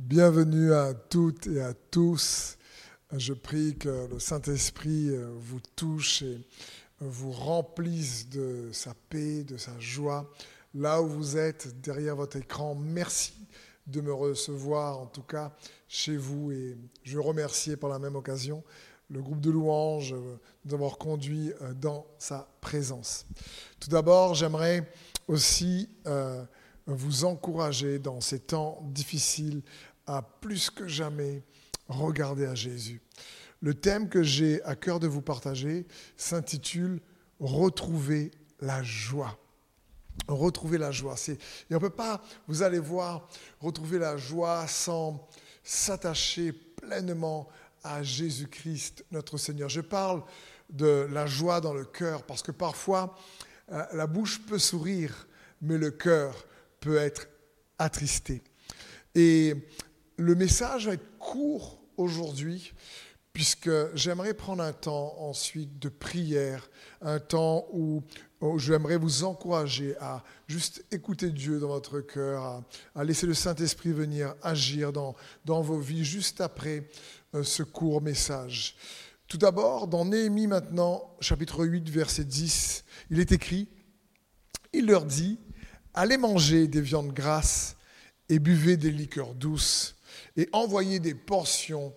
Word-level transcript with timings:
Bienvenue 0.00 0.72
à 0.74 0.94
toutes 0.94 1.48
et 1.48 1.60
à 1.60 1.74
tous. 1.74 2.56
Je 3.10 3.32
prie 3.32 3.76
que 3.76 4.06
le 4.08 4.20
Saint-Esprit 4.20 5.10
vous 5.34 5.58
touche 5.74 6.22
et 6.22 6.38
vous 7.00 7.32
remplisse 7.32 8.28
de 8.28 8.70
sa 8.72 8.94
paix, 8.94 9.42
de 9.42 9.56
sa 9.56 9.76
joie. 9.80 10.32
Là 10.72 11.02
où 11.02 11.08
vous 11.08 11.36
êtes, 11.36 11.80
derrière 11.80 12.14
votre 12.14 12.36
écran, 12.36 12.76
merci 12.76 13.34
de 13.88 14.00
me 14.00 14.14
recevoir, 14.14 15.00
en 15.00 15.06
tout 15.06 15.24
cas 15.24 15.52
chez 15.88 16.16
vous. 16.16 16.52
Et 16.52 16.78
je 17.02 17.18
remercie 17.18 17.76
par 17.76 17.90
la 17.90 17.98
même 17.98 18.14
occasion 18.14 18.62
le 19.10 19.20
groupe 19.20 19.40
de 19.40 19.50
louanges 19.50 20.14
d'avoir 20.64 20.96
conduit 20.98 21.52
dans 21.74 22.06
sa 22.20 22.48
présence. 22.60 23.26
Tout 23.80 23.90
d'abord, 23.90 24.34
j'aimerais 24.34 24.88
aussi 25.26 25.88
euh, 26.06 26.44
vous 26.88 27.26
encourager 27.26 27.98
dans 27.98 28.20
ces 28.20 28.40
temps 28.40 28.80
difficiles 28.82 29.62
à 30.08 30.22
plus 30.22 30.70
que 30.70 30.88
jamais 30.88 31.42
regarder 31.86 32.46
à 32.46 32.54
Jésus. 32.54 33.00
Le 33.60 33.74
thème 33.74 34.08
que 34.08 34.22
j'ai 34.22 34.62
à 34.64 34.74
cœur 34.74 35.00
de 35.00 35.06
vous 35.06 35.22
partager 35.22 35.86
s'intitule 36.16 37.00
Retrouver 37.40 38.32
la 38.60 38.82
joie. 38.82 39.38
Retrouver 40.26 40.76
la 40.78 40.90
joie. 40.90 41.14
Et 41.28 41.38
on 41.70 41.74
ne 41.74 41.78
peut 41.78 41.90
pas, 41.90 42.20
vous 42.48 42.62
allez 42.62 42.80
voir, 42.80 43.28
retrouver 43.60 44.00
la 44.00 44.16
joie 44.16 44.66
sans 44.66 45.28
s'attacher 45.62 46.52
pleinement 46.52 47.48
à 47.84 48.02
Jésus-Christ, 48.02 49.04
notre 49.12 49.38
Seigneur. 49.38 49.68
Je 49.68 49.80
parle 49.80 50.24
de 50.68 51.06
la 51.12 51.26
joie 51.26 51.60
dans 51.60 51.74
le 51.74 51.84
cœur 51.84 52.24
parce 52.24 52.42
que 52.42 52.50
parfois, 52.50 53.16
euh, 53.70 53.84
la 53.92 54.08
bouche 54.08 54.40
peut 54.46 54.58
sourire, 54.58 55.28
mais 55.62 55.78
le 55.78 55.92
cœur 55.92 56.44
peut 56.80 56.96
être 56.96 57.28
attristé. 57.78 58.42
Et 59.14 59.54
le 60.18 60.34
message 60.34 60.86
va 60.86 60.94
être 60.94 61.18
court 61.18 61.80
aujourd'hui, 61.96 62.74
puisque 63.32 63.70
j'aimerais 63.94 64.34
prendre 64.34 64.64
un 64.64 64.72
temps 64.72 65.14
ensuite 65.20 65.78
de 65.78 65.88
prière, 65.88 66.68
un 67.00 67.20
temps 67.20 67.66
où, 67.72 68.02
j'aimerais 68.56 68.96
vous 68.96 69.24
encourager 69.24 69.96
à 70.00 70.24
juste 70.48 70.84
écouter 70.90 71.30
Dieu 71.30 71.60
dans 71.60 71.68
votre 71.68 72.00
cœur, 72.00 72.64
à, 72.94 73.04
laisser 73.04 73.26
le 73.26 73.34
Saint-Esprit 73.34 73.92
venir 73.92 74.34
agir 74.42 74.92
dans, 74.92 75.14
dans 75.44 75.60
vos 75.60 75.78
vies 75.78 76.04
juste 76.04 76.40
après 76.40 76.88
euh, 77.34 77.42
ce 77.44 77.62
court 77.62 78.00
message. 78.00 78.76
Tout 79.28 79.38
d'abord, 79.38 79.86
dans 79.86 80.04
Néhémie 80.04 80.46
maintenant, 80.46 81.14
chapitre 81.20 81.64
8, 81.64 81.88
verset 81.90 82.24
10, 82.24 82.84
il 83.10 83.20
est 83.20 83.30
écrit, 83.30 83.68
il 84.72 84.86
leur 84.86 85.04
dit, 85.04 85.38
allez 85.94 86.16
manger 86.16 86.66
des 86.66 86.80
viandes 86.80 87.12
grasses 87.12 87.76
et 88.28 88.38
buvez 88.38 88.76
des 88.76 88.90
liqueurs 88.90 89.34
douces 89.34 89.97
et 90.38 90.48
envoyez 90.52 91.00
des 91.00 91.14
portions 91.14 91.92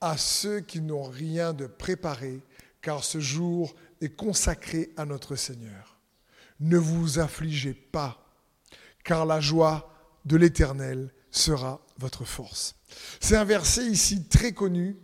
à 0.00 0.16
ceux 0.16 0.60
qui 0.60 0.80
n'ont 0.80 1.04
rien 1.04 1.52
de 1.52 1.66
préparé, 1.66 2.40
car 2.80 3.04
ce 3.04 3.20
jour 3.20 3.74
est 4.00 4.16
consacré 4.16 4.90
à 4.96 5.04
notre 5.04 5.36
Seigneur. 5.36 5.98
Ne 6.60 6.78
vous 6.78 7.18
affligez 7.18 7.74
pas, 7.74 8.26
car 9.04 9.26
la 9.26 9.38
joie 9.38 9.92
de 10.24 10.36
l'Éternel 10.36 11.12
sera 11.30 11.84
votre 11.98 12.24
force. 12.24 12.74
C'est 13.20 13.36
un 13.36 13.44
verset 13.44 13.84
ici 13.84 14.28
très 14.28 14.52
connu, 14.52 14.96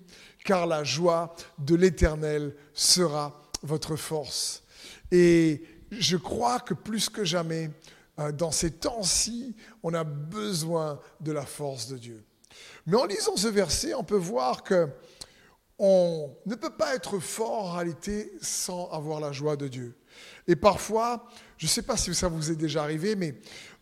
car 0.44 0.66
la 0.66 0.82
joie 0.82 1.34
de 1.58 1.74
l'Éternel 1.74 2.56
sera 2.72 3.42
votre 3.62 3.96
force. 3.96 4.62
Et 5.10 5.62
je 5.90 6.16
crois 6.16 6.60
que 6.60 6.72
plus 6.72 7.10
que 7.10 7.24
jamais, 7.24 7.70
euh, 8.18 8.32
dans 8.32 8.52
ces 8.52 8.70
temps-ci, 8.70 9.54
on 9.82 9.92
a 9.92 10.04
besoin 10.04 10.98
de 11.20 11.32
la 11.32 11.44
force 11.44 11.88
de 11.88 11.98
Dieu. 11.98 12.24
Mais 12.86 12.96
en 12.96 13.06
lisant 13.06 13.36
ce 13.36 13.48
verset, 13.48 13.94
on 13.94 14.04
peut 14.04 14.16
voir 14.16 14.62
que 14.62 14.88
on 15.82 16.36
ne 16.44 16.54
peut 16.56 16.76
pas 16.76 16.94
être 16.94 17.18
fort 17.18 17.64
en 17.64 17.72
réalité 17.72 18.30
sans 18.42 18.90
avoir 18.90 19.18
la 19.18 19.32
joie 19.32 19.56
de 19.56 19.66
Dieu. 19.66 19.96
Et 20.46 20.54
parfois, 20.54 21.26
je 21.56 21.64
ne 21.64 21.70
sais 21.70 21.82
pas 21.82 21.96
si 21.96 22.14
ça 22.14 22.28
vous 22.28 22.50
est 22.50 22.56
déjà 22.56 22.82
arrivé, 22.82 23.16
mais 23.16 23.34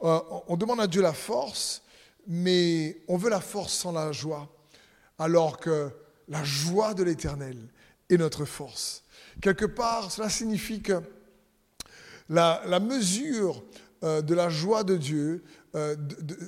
euh, 0.05 0.21
on 0.47 0.57
demande 0.57 0.81
à 0.81 0.87
Dieu 0.87 1.03
la 1.03 1.13
force, 1.13 1.83
mais 2.29 3.03
on 3.09 3.17
veut 3.17 3.31
la 3.31 3.41
force 3.41 3.73
sans 3.73 3.91
la 3.91 4.13
joie, 4.13 4.49
alors 5.19 5.59
que 5.59 5.91
la 6.29 6.45
joie 6.45 6.95
de 6.95 7.03
l'Éternel 7.03 7.59
est 8.09 8.17
notre 8.17 8.45
force. 8.45 9.03
Quelque 9.41 9.65
part, 9.65 10.13
cela 10.13 10.29
signifie 10.29 10.83
que 10.83 11.03
la, 12.29 12.81
mesure 12.81 13.65
euh, 14.05 14.23
de 14.23 14.35
la 14.35 14.49
joie 14.49 14.85
de 14.85 14.97
Dieu 14.97 15.43
euh, 15.75 15.97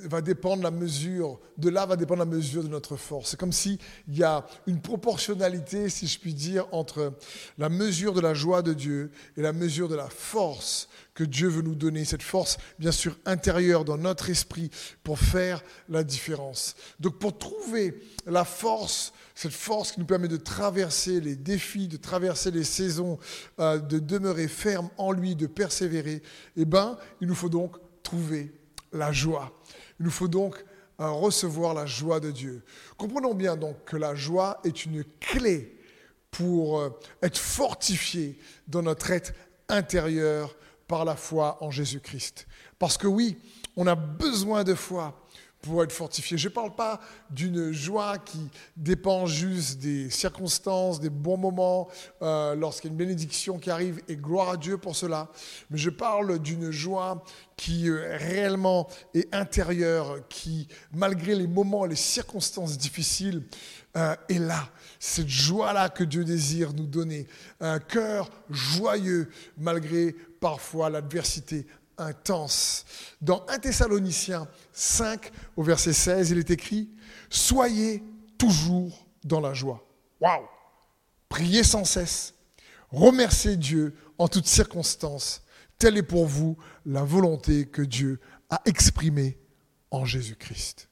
va 0.05 0.21
dépendre 0.21 0.63
la 0.63 0.71
mesure, 0.71 1.39
de 1.57 1.69
là 1.69 1.85
va 1.85 1.95
dépendre 1.95 2.19
la 2.19 2.25
mesure 2.25 2.63
de 2.63 2.67
notre 2.67 2.95
force. 2.95 3.29
C'est 3.29 3.39
comme 3.39 3.51
s'il 3.51 3.77
y 4.07 4.23
a 4.23 4.45
une 4.65 4.81
proportionnalité, 4.81 5.89
si 5.89 6.07
je 6.07 6.19
puis 6.19 6.33
dire, 6.33 6.65
entre 6.71 7.13
la 7.59 7.69
mesure 7.69 8.13
de 8.13 8.21
la 8.21 8.33
joie 8.33 8.63
de 8.63 8.73
Dieu 8.73 9.11
et 9.37 9.41
la 9.41 9.53
mesure 9.53 9.89
de 9.89 9.95
la 9.95 10.09
force 10.09 10.89
que 11.13 11.23
Dieu 11.23 11.49
veut 11.49 11.61
nous 11.61 11.75
donner. 11.75 12.03
Cette 12.03 12.23
force, 12.23 12.57
bien 12.79 12.91
sûr, 12.91 13.17
intérieure 13.25 13.85
dans 13.85 13.97
notre 13.97 14.29
esprit 14.29 14.71
pour 15.03 15.19
faire 15.19 15.63
la 15.87 16.03
différence. 16.03 16.75
Donc 16.99 17.19
pour 17.19 17.37
trouver 17.37 18.01
la 18.25 18.43
force, 18.43 19.13
cette 19.35 19.51
force 19.51 19.91
qui 19.91 19.99
nous 19.99 20.05
permet 20.07 20.29
de 20.29 20.37
traverser 20.37 21.21
les 21.21 21.35
défis, 21.35 21.87
de 21.87 21.97
traverser 21.97 22.49
les 22.49 22.63
saisons, 22.63 23.19
euh, 23.59 23.77
de 23.77 23.99
demeurer 23.99 24.47
ferme 24.47 24.89
en 24.97 25.11
lui, 25.11 25.35
de 25.35 25.47
persévérer, 25.47 26.23
eh 26.57 26.65
ben, 26.65 26.97
il 27.21 27.27
nous 27.27 27.35
faut 27.35 27.49
donc 27.49 27.77
trouver 28.03 28.51
la 28.91 29.11
joie. 29.11 29.51
Il 29.99 30.05
nous 30.05 30.11
faut 30.11 30.27
donc 30.27 30.63
euh, 30.99 31.09
recevoir 31.09 31.73
la 31.73 31.85
joie 31.85 32.19
de 32.19 32.31
Dieu. 32.31 32.63
Comprenons 32.97 33.33
bien 33.33 33.55
donc 33.55 33.83
que 33.85 33.97
la 33.97 34.15
joie 34.15 34.59
est 34.63 34.85
une 34.85 35.03
clé 35.19 35.77
pour 36.29 36.79
euh, 36.79 36.89
être 37.21 37.37
fortifié 37.37 38.39
dans 38.67 38.81
notre 38.81 39.11
être 39.11 39.33
intérieur 39.67 40.55
par 40.87 41.05
la 41.05 41.15
foi 41.15 41.57
en 41.61 41.71
Jésus-Christ. 41.71 42.47
Parce 42.77 42.97
que 42.97 43.07
oui, 43.07 43.37
on 43.75 43.87
a 43.87 43.95
besoin 43.95 44.63
de 44.63 44.75
foi 44.75 45.20
pour 45.61 45.83
être 45.83 45.91
fortifié. 45.91 46.37
Je 46.37 46.47
ne 46.47 46.53
parle 46.53 46.73
pas 46.73 46.99
d'une 47.29 47.71
joie 47.71 48.17
qui 48.17 48.49
dépend 48.75 49.25
juste 49.25 49.79
des 49.79 50.09
circonstances, 50.09 50.99
des 50.99 51.09
bons 51.09 51.37
moments, 51.37 51.87
euh, 52.21 52.55
lorsqu'il 52.55 52.87
y 52.87 52.91
a 52.91 52.93
une 52.93 52.97
bénédiction 52.97 53.59
qui 53.59 53.69
arrive, 53.69 54.01
et 54.07 54.15
gloire 54.15 54.49
à 54.49 54.57
Dieu 54.57 54.77
pour 54.77 54.95
cela. 54.95 55.29
Mais 55.69 55.77
je 55.77 55.89
parle 55.89 56.39
d'une 56.39 56.71
joie 56.71 57.23
qui 57.55 57.89
euh, 57.89 58.17
réellement 58.17 58.87
est 59.13 59.33
intérieure, 59.33 60.27
qui, 60.29 60.67
malgré 60.93 61.35
les 61.35 61.47
moments, 61.47 61.85
les 61.85 61.95
circonstances 61.95 62.77
difficiles, 62.77 63.43
euh, 63.97 64.15
est 64.29 64.39
là. 64.39 64.69
Cette 64.99 65.27
joie-là 65.27 65.89
que 65.89 66.03
Dieu 66.03 66.23
désire 66.23 66.73
nous 66.73 66.87
donner. 66.87 67.27
Un 67.59 67.79
cœur 67.79 68.29
joyeux, 68.49 69.29
malgré 69.57 70.15
parfois 70.39 70.89
l'adversité 70.89 71.67
intense. 72.01 72.85
Dans 73.21 73.45
1 73.47 73.59
Thessaloniciens 73.59 74.47
5, 74.73 75.31
au 75.55 75.63
verset 75.63 75.93
16, 75.93 76.31
il 76.31 76.39
est 76.39 76.49
écrit 76.49 76.89
Soyez 77.29 78.03
toujours 78.37 79.05
dans 79.23 79.39
la 79.39 79.53
joie. 79.53 79.85
Waouh 80.19 80.45
Priez 81.29 81.63
sans 81.63 81.85
cesse. 81.85 82.33
Remerciez 82.89 83.55
Dieu 83.55 83.95
en 84.17 84.27
toutes 84.27 84.47
circonstances. 84.47 85.43
Telle 85.77 85.97
est 85.97 86.03
pour 86.03 86.27
vous 86.27 86.57
la 86.85 87.03
volonté 87.03 87.65
que 87.65 87.81
Dieu 87.81 88.19
a 88.49 88.61
exprimée 88.65 89.39
en 89.91 90.05
Jésus-Christ. 90.05 90.89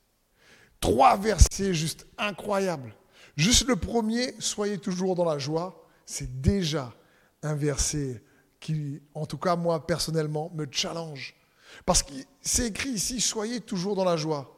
Trois 0.80 1.18
versets 1.18 1.74
juste 1.74 2.08
incroyables. 2.18 2.96
Juste 3.36 3.68
le 3.68 3.76
premier, 3.76 4.34
soyez 4.40 4.78
toujours 4.78 5.16
dans 5.16 5.26
la 5.26 5.38
joie, 5.38 5.88
c'est 6.06 6.42
déjà 6.42 6.94
un 7.44 7.56
verset 7.56 8.24
qui, 8.60 9.02
en 9.14 9.26
tout 9.26 9.38
cas 9.38 9.56
moi 9.56 9.86
personnellement, 9.86 10.52
me 10.54 10.66
challenge. 10.70 11.36
Parce 11.86 12.04
que 12.04 12.14
c'est 12.42 12.68
écrit 12.68 12.90
ici, 12.90 13.22
soyez 13.22 13.62
toujours 13.62 13.96
dans 13.96 14.06
la 14.06 14.18
joie. 14.18 14.56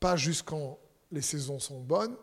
Pas 0.00 0.16
juste 0.16 0.42
quand 0.44 0.78
les 1.10 1.22
saisons 1.22 1.58
sont 1.58 1.80
bonnes, 1.80 2.16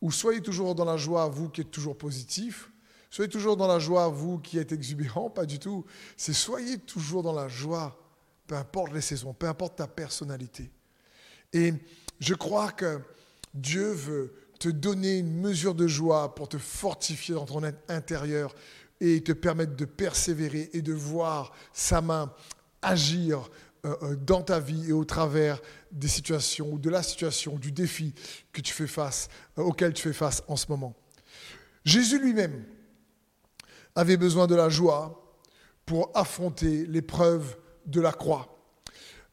ou 0.00 0.10
soyez 0.10 0.40
toujours 0.40 0.74
dans 0.74 0.84
la 0.84 0.96
joie, 0.96 1.28
vous 1.28 1.48
qui 1.48 1.60
êtes 1.60 1.70
toujours 1.70 1.96
positif. 1.96 2.70
Soyez 3.10 3.30
toujours 3.30 3.56
dans 3.56 3.68
la 3.68 3.78
joie, 3.78 4.08
vous 4.08 4.38
qui 4.38 4.58
êtes 4.58 4.72
exubérant, 4.72 5.30
pas 5.30 5.46
du 5.46 5.58
tout. 5.58 5.84
C'est 6.16 6.32
soyez 6.32 6.78
toujours 6.78 7.22
dans 7.22 7.32
la 7.32 7.48
joie, 7.48 7.96
peu 8.46 8.56
importe 8.56 8.92
les 8.92 9.00
saisons, 9.00 9.32
peu 9.32 9.46
importe 9.46 9.76
ta 9.76 9.86
personnalité. 9.86 10.70
Et 11.52 11.72
je 12.18 12.34
crois 12.34 12.72
que 12.72 13.00
Dieu 13.54 13.92
veut 13.92 14.34
te 14.58 14.68
donner 14.68 15.18
une 15.18 15.40
mesure 15.40 15.74
de 15.74 15.86
joie 15.86 16.34
pour 16.34 16.48
te 16.48 16.58
fortifier 16.58 17.34
dans 17.34 17.46
ton 17.46 17.62
être 17.62 17.78
intérieur, 17.88 18.54
et 19.00 19.22
te 19.22 19.32
permettre 19.32 19.76
de 19.76 19.84
persévérer 19.84 20.70
et 20.72 20.82
de 20.82 20.92
voir 20.92 21.52
sa 21.72 22.00
main 22.00 22.32
agir 22.82 23.50
euh, 23.84 23.96
euh, 24.02 24.16
dans 24.16 24.42
ta 24.42 24.60
vie 24.60 24.88
et 24.88 24.92
au 24.92 25.04
travers 25.04 25.60
des 25.92 26.08
situations 26.08 26.72
ou 26.72 26.78
de 26.78 26.88
la 26.90 27.02
situation, 27.02 27.58
du 27.58 27.70
défi 27.72 28.14
que 28.52 28.60
tu 28.60 28.72
fais 28.72 28.86
face, 28.86 29.28
euh, 29.58 29.62
auquel 29.62 29.92
tu 29.92 30.02
fais 30.02 30.12
face 30.12 30.42
en 30.48 30.56
ce 30.56 30.66
moment. 30.68 30.94
Jésus 31.84 32.18
lui-même 32.18 32.64
avait 33.94 34.16
besoin 34.16 34.46
de 34.46 34.54
la 34.54 34.68
joie 34.68 35.38
pour 35.84 36.10
affronter 36.14 36.86
l'épreuve 36.86 37.56
de 37.86 38.00
la 38.00 38.12
croix. 38.12 38.58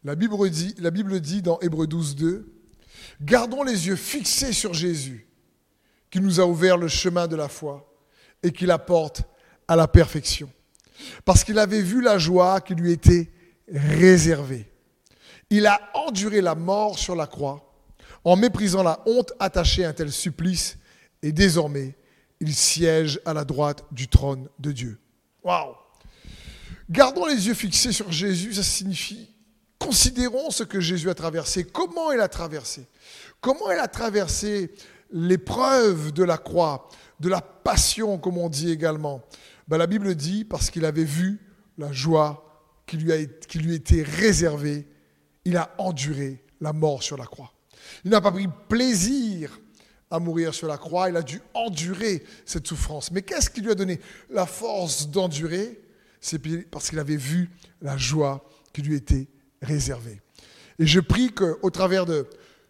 La 0.03 0.15
Bible 0.15 0.49
dit, 0.49 0.75
la 0.79 0.91
Bible 0.91 1.21
dit 1.21 1.41
dans 1.41 1.59
Hébreu 1.59 1.87
12, 1.87 2.15
2, 2.15 2.53
Gardons 3.21 3.63
les 3.63 3.87
yeux 3.87 3.95
fixés 3.95 4.51
sur 4.51 4.73
Jésus, 4.73 5.27
qui 6.09 6.19
nous 6.19 6.39
a 6.39 6.45
ouvert 6.45 6.77
le 6.77 6.87
chemin 6.87 7.27
de 7.27 7.35
la 7.35 7.47
foi 7.47 7.87
et 8.43 8.51
qui 8.51 8.65
l'apporte 8.65 9.23
à 9.71 9.77
la 9.77 9.87
perfection. 9.87 10.51
Parce 11.23 11.45
qu'il 11.45 11.57
avait 11.57 11.81
vu 11.81 12.01
la 12.01 12.17
joie 12.17 12.59
qui 12.59 12.75
lui 12.75 12.91
était 12.91 13.31
réservée. 13.73 14.69
Il 15.49 15.65
a 15.65 15.79
enduré 15.93 16.41
la 16.41 16.55
mort 16.55 16.99
sur 16.99 17.15
la 17.15 17.25
croix 17.25 17.73
en 18.25 18.35
méprisant 18.35 18.83
la 18.83 19.01
honte 19.05 19.31
attachée 19.39 19.85
à 19.85 19.89
un 19.89 19.93
tel 19.93 20.11
supplice 20.11 20.77
et 21.23 21.31
désormais 21.31 21.95
il 22.41 22.53
siège 22.53 23.21
à 23.23 23.33
la 23.33 23.45
droite 23.45 23.85
du 23.91 24.09
trône 24.09 24.49
de 24.59 24.73
Dieu. 24.73 24.99
Waouh 25.41 25.73
Gardons 26.89 27.25
les 27.25 27.47
yeux 27.47 27.53
fixés 27.53 27.93
sur 27.93 28.11
Jésus, 28.11 28.55
ça 28.55 28.63
signifie 28.63 29.29
considérons 29.79 30.51
ce 30.51 30.63
que 30.63 30.79
Jésus 30.79 31.09
a 31.09 31.15
traversé, 31.15 31.63
comment 31.63 32.11
il 32.11 32.19
a 32.19 32.27
traversé, 32.27 32.85
comment 33.39 33.71
il 33.71 33.79
a 33.79 33.87
traversé 33.87 34.71
l'épreuve 35.11 36.11
de 36.11 36.23
la 36.23 36.37
croix, 36.37 36.87
de 37.19 37.29
la 37.29 37.41
passion, 37.41 38.19
comme 38.19 38.37
on 38.37 38.47
dit 38.47 38.69
également? 38.69 39.23
Ben, 39.67 39.77
la 39.77 39.87
Bible 39.87 40.15
dit, 40.15 40.45
parce 40.45 40.69
qu'il 40.69 40.85
avait 40.85 41.03
vu 41.03 41.39
la 41.77 41.91
joie 41.91 42.47
qui 42.85 42.97
lui, 42.97 43.11
a, 43.11 43.25
qui 43.25 43.59
lui 43.59 43.75
était 43.75 44.03
réservée, 44.03 44.87
il 45.45 45.57
a 45.57 45.73
enduré 45.77 46.43
la 46.59 46.73
mort 46.73 47.03
sur 47.03 47.17
la 47.17 47.25
croix. 47.25 47.53
Il 48.03 48.11
n'a 48.11 48.21
pas 48.21 48.31
pris 48.31 48.47
plaisir 48.69 49.59
à 50.09 50.19
mourir 50.19 50.53
sur 50.53 50.67
la 50.67 50.77
croix, 50.77 51.09
il 51.09 51.15
a 51.15 51.21
dû 51.21 51.41
endurer 51.53 52.23
cette 52.45 52.67
souffrance. 52.67 53.11
Mais 53.11 53.21
qu'est-ce 53.21 53.49
qui 53.49 53.61
lui 53.61 53.71
a 53.71 53.75
donné 53.75 53.99
la 54.29 54.45
force 54.45 55.09
d'endurer? 55.09 55.81
C'est 56.19 56.39
parce 56.69 56.89
qu'il 56.89 56.99
avait 56.99 57.15
vu 57.15 57.49
la 57.81 57.97
joie 57.97 58.47
qui 58.73 58.81
lui 58.81 58.95
était 58.95 59.27
réservée. 59.61 60.21
Et 60.77 60.85
je 60.85 60.99
prie 60.99 61.31
qu'au 61.31 61.69
travers 61.69 62.05
de 62.05 62.27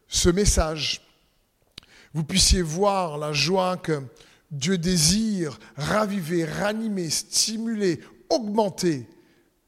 ce 0.08 0.30
message, 0.30 1.02
vous 2.14 2.24
puissiez 2.24 2.62
voir 2.62 3.18
la 3.18 3.34
joie 3.34 3.78
que 3.78 4.02
Dieu 4.51 4.77
désire 4.77 5.57
raviver, 5.75 6.45
ranimer, 6.45 7.09
stimuler, 7.09 8.00
augmenter, 8.30 9.07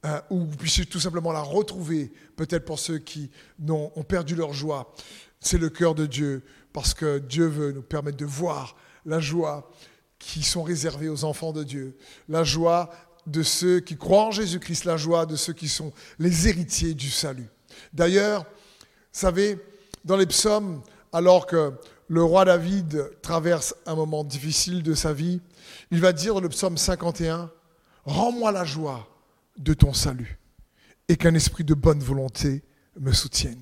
euh, 0.06 0.19
ou 0.30 0.39
vous 0.39 0.57
puissiez 0.57 0.85
tout 0.85 1.00
simplement 1.00 1.31
la 1.31 1.41
retrouver, 1.41 2.12
peut-être 2.35 2.65
pour 2.65 2.80
ceux 2.80 3.00
qui 3.00 3.31
ont 3.69 4.03
perdu 4.03 4.35
leur 4.35 4.53
joie. 4.53 4.94
C'est 5.39 5.57
le 5.57 5.69
cœur 5.69 5.95
de 5.95 6.06
Dieu 6.06 6.44
parce 6.74 6.94
que 6.94 7.19
Dieu 7.19 7.47
veut 7.47 7.71
nous 7.71 7.81
permettre 7.81 8.18
de 8.18 8.25
voir 8.25 8.75
la 9.06 9.19
joie 9.19 9.71
qui 10.19 10.44
sont 10.44 10.63
réservées 10.63 11.09
aux 11.09 11.24
enfants 11.24 11.53
de 11.53 11.63
Dieu, 11.63 11.97
la 12.27 12.44
joie 12.44 12.89
de 13.27 13.44
ceux 13.44 13.79
qui 13.79 13.97
croient 13.97 14.25
en 14.25 14.31
Jésus-Christ, 14.31 14.86
la 14.86 14.97
joie 14.97 15.25
de 15.25 15.36
ceux 15.36 15.53
qui 15.53 15.68
sont 15.68 15.94
les 16.19 16.47
héritiers 16.47 16.94
du 16.94 17.09
salut. 17.09 17.47
D'ailleurs, 17.94 18.44
vous 18.44 19.19
savez, 19.19 19.57
dans 20.03 20.18
les 20.18 20.25
psaumes, 20.25 20.81
alors 21.12 21.45
que 21.45 21.74
le 22.13 22.24
roi 22.24 22.45
David 22.45 23.10
traverse 23.24 23.74
un 23.88 23.95
moment 23.95 24.24
difficile 24.24 24.83
de 24.83 24.94
sa 24.94 25.13
vie, 25.13 25.42
il 25.89 26.00
va 26.00 26.13
dire 26.13 26.39
le 26.39 26.48
psaume 26.48 26.77
51, 26.77 27.50
Rends-moi 28.06 28.51
la 28.51 28.65
joie 28.65 29.07
de 29.57 29.74
ton 29.74 29.94
salut 29.94 30.38
et 31.07 31.18
qu'un 31.18 31.33
esprit 31.33 31.63
de 31.63 31.74
bonne 31.74 32.01
volonté 32.01 32.62
me 33.00 33.13
soutienne. 33.13 33.62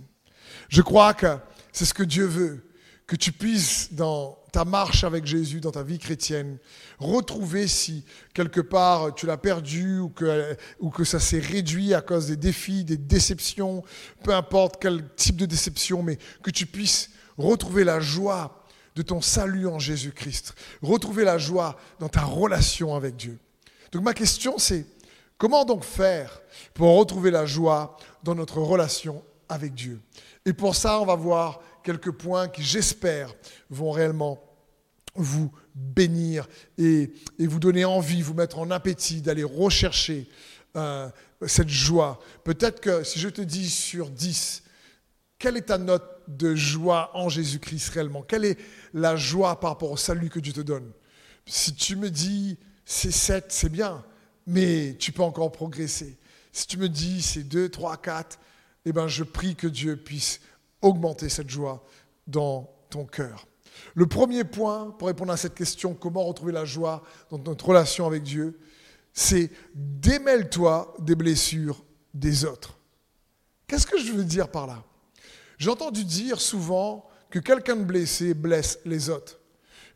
Je 0.68 0.82
crois 0.82 1.14
que 1.14 1.38
c'est 1.72 1.86
ce 1.86 1.94
que 1.94 2.04
Dieu 2.04 2.26
veut 2.26 2.68
que 3.08 3.16
tu 3.16 3.32
puisses, 3.32 3.94
dans 3.94 4.38
ta 4.52 4.66
marche 4.66 5.06
avec 5.06 5.26
Jésus, 5.26 5.62
dans 5.62 5.72
ta 5.72 5.84
vie 5.84 6.00
chrétienne, 6.00 6.58
retrouver 7.00 7.68
si 7.68 8.04
quelque 8.34 8.60
part 8.60 9.16
tu 9.16 9.26
l'as 9.26 9.38
perdu 9.38 10.00
ou 10.00 10.10
que, 10.10 10.58
ou 10.80 10.90
que 10.90 11.06
ça 11.06 11.20
s'est 11.20 11.40
réduit 11.40 11.94
à 11.94 12.02
cause 12.02 12.28
des 12.28 12.36
défis, 12.36 12.84
des 12.84 12.98
déceptions, 12.98 13.84
peu 14.24 14.34
importe 14.34 14.82
quel 14.82 15.08
type 15.16 15.38
de 15.38 15.46
déception, 15.46 16.04
mais 16.04 16.18
que 16.44 16.52
tu 16.52 16.66
puisses 16.66 17.12
retrouver 17.42 17.84
la 17.84 18.00
joie 18.00 18.64
de 18.96 19.02
ton 19.02 19.22
salut 19.22 19.68
en 19.68 19.80
Jésus-Christ, 19.80 20.54
retrouver 20.82 21.24
la 21.24 21.38
joie 21.38 21.78
dans 22.00 22.10
ta 22.10 22.24
relation 22.24 22.96
avec 22.96 23.16
Dieu. 23.16 23.40
Donc 23.92 24.04
ma 24.04 24.14
question 24.14 24.58
c'est, 24.58 24.86
comment 25.38 25.66
donc 25.66 25.84
faire 25.84 26.42
pour 26.74 26.98
retrouver 26.98 27.32
la 27.32 27.46
joie 27.46 27.98
dans 28.24 28.36
notre 28.36 28.60
relation 28.60 29.24
avec 29.50 29.74
Dieu? 29.74 30.00
Et 30.46 30.54
pour 30.54 30.76
ça, 30.76 31.00
on 31.00 31.06
va 31.06 31.16
voir 31.16 31.62
quelques 31.84 32.12
points 32.12 32.48
qui, 32.48 32.64
j'espère, 32.64 33.34
vont 33.70 33.92
réellement 33.92 34.42
vous 35.16 35.52
bénir 35.76 36.48
et, 36.78 37.12
vous 37.40 37.60
donner 37.60 37.86
envie, 37.86 38.22
vous 38.22 38.34
mettre 38.34 38.60
en 38.60 38.72
appétit 38.72 39.22
d'aller 39.22 39.44
rechercher 39.44 40.28
euh, 40.76 41.10
cette 41.46 41.70
joie. 41.70 42.20
Peut-être 42.44 42.80
que 42.80 43.04
si 43.04 43.20
je 43.20 43.30
te 43.30 43.42
dis 43.42 43.70
sur 43.70 44.10
10, 44.10 44.64
quelle 45.38 45.58
est 45.58 45.64
ta 45.64 45.78
note 45.78 46.11
de 46.28 46.56
joie 46.56 47.12
en 47.14 47.30
Jésus-Christ 47.30 47.90
réellement 47.90 48.22
Quelle 48.22 48.46
est 48.46 48.58
la 48.94 49.16
joie 49.16 49.60
par 49.60 49.72
rapport 49.72 49.92
au 49.92 49.98
salut 49.98 50.30
que 50.30 50.40
Dieu 50.40 50.54
te 50.54 50.62
donne? 50.62 50.92
Si 51.46 51.74
tu 51.74 51.96
me 51.96 52.10
dis 52.10 52.58
c'est 52.86 53.12
7, 53.12 53.46
c'est 53.50 53.70
bien, 53.70 54.04
mais 54.48 54.96
tu 55.00 55.12
peux 55.12 55.24
encore 55.24 55.52
progresser. 55.52 56.18
Si 56.52 56.68
tu 56.68 56.78
me 56.78 56.90
dis 56.90 57.22
c'est 57.22 57.44
2, 57.44 57.70
3, 57.70 57.98
4, 57.98 58.40
eh 58.86 58.92
ben 58.92 59.08
je 59.08 59.24
prie 59.24 59.56
que 59.56 59.68
Dieu 59.68 59.98
puisse 59.98 60.42
augmenter 60.82 61.30
cette 61.30 61.50
joie 61.50 61.86
dans 62.28 62.70
ton 62.90 63.06
cœur. 63.06 63.48
Le 63.96 64.08
premier 64.08 64.44
point 64.44 64.92
pour 64.92 65.08
répondre 65.08 65.32
à 65.32 65.38
cette 65.38 65.56
question, 65.56 65.94
comment 65.94 66.24
retrouver 66.24 66.52
la 66.52 66.66
joie 66.66 67.04
dans 67.30 67.38
notre 67.38 67.66
relation 67.66 68.06
avec 68.06 68.24
Dieu, 68.24 68.60
c'est 69.14 69.52
démêle-toi 69.74 70.94
des 71.00 71.16
blessures 71.16 71.84
des 72.14 72.46
autres. 72.46 72.78
Qu'est-ce 73.68 73.88
que 73.88 74.00
je 74.00 74.12
veux 74.12 74.24
dire 74.24 74.50
par 74.50 74.68
là? 74.68 74.84
J'ai 75.62 75.70
entendu 75.70 76.04
dire 76.04 76.42
souvent 76.42 77.08
que 77.30 77.38
quelqu'un 77.38 77.76
de 77.76 77.84
blessé 77.84 78.34
blesse 78.34 78.80
les 78.84 79.12
autres. 79.12 79.40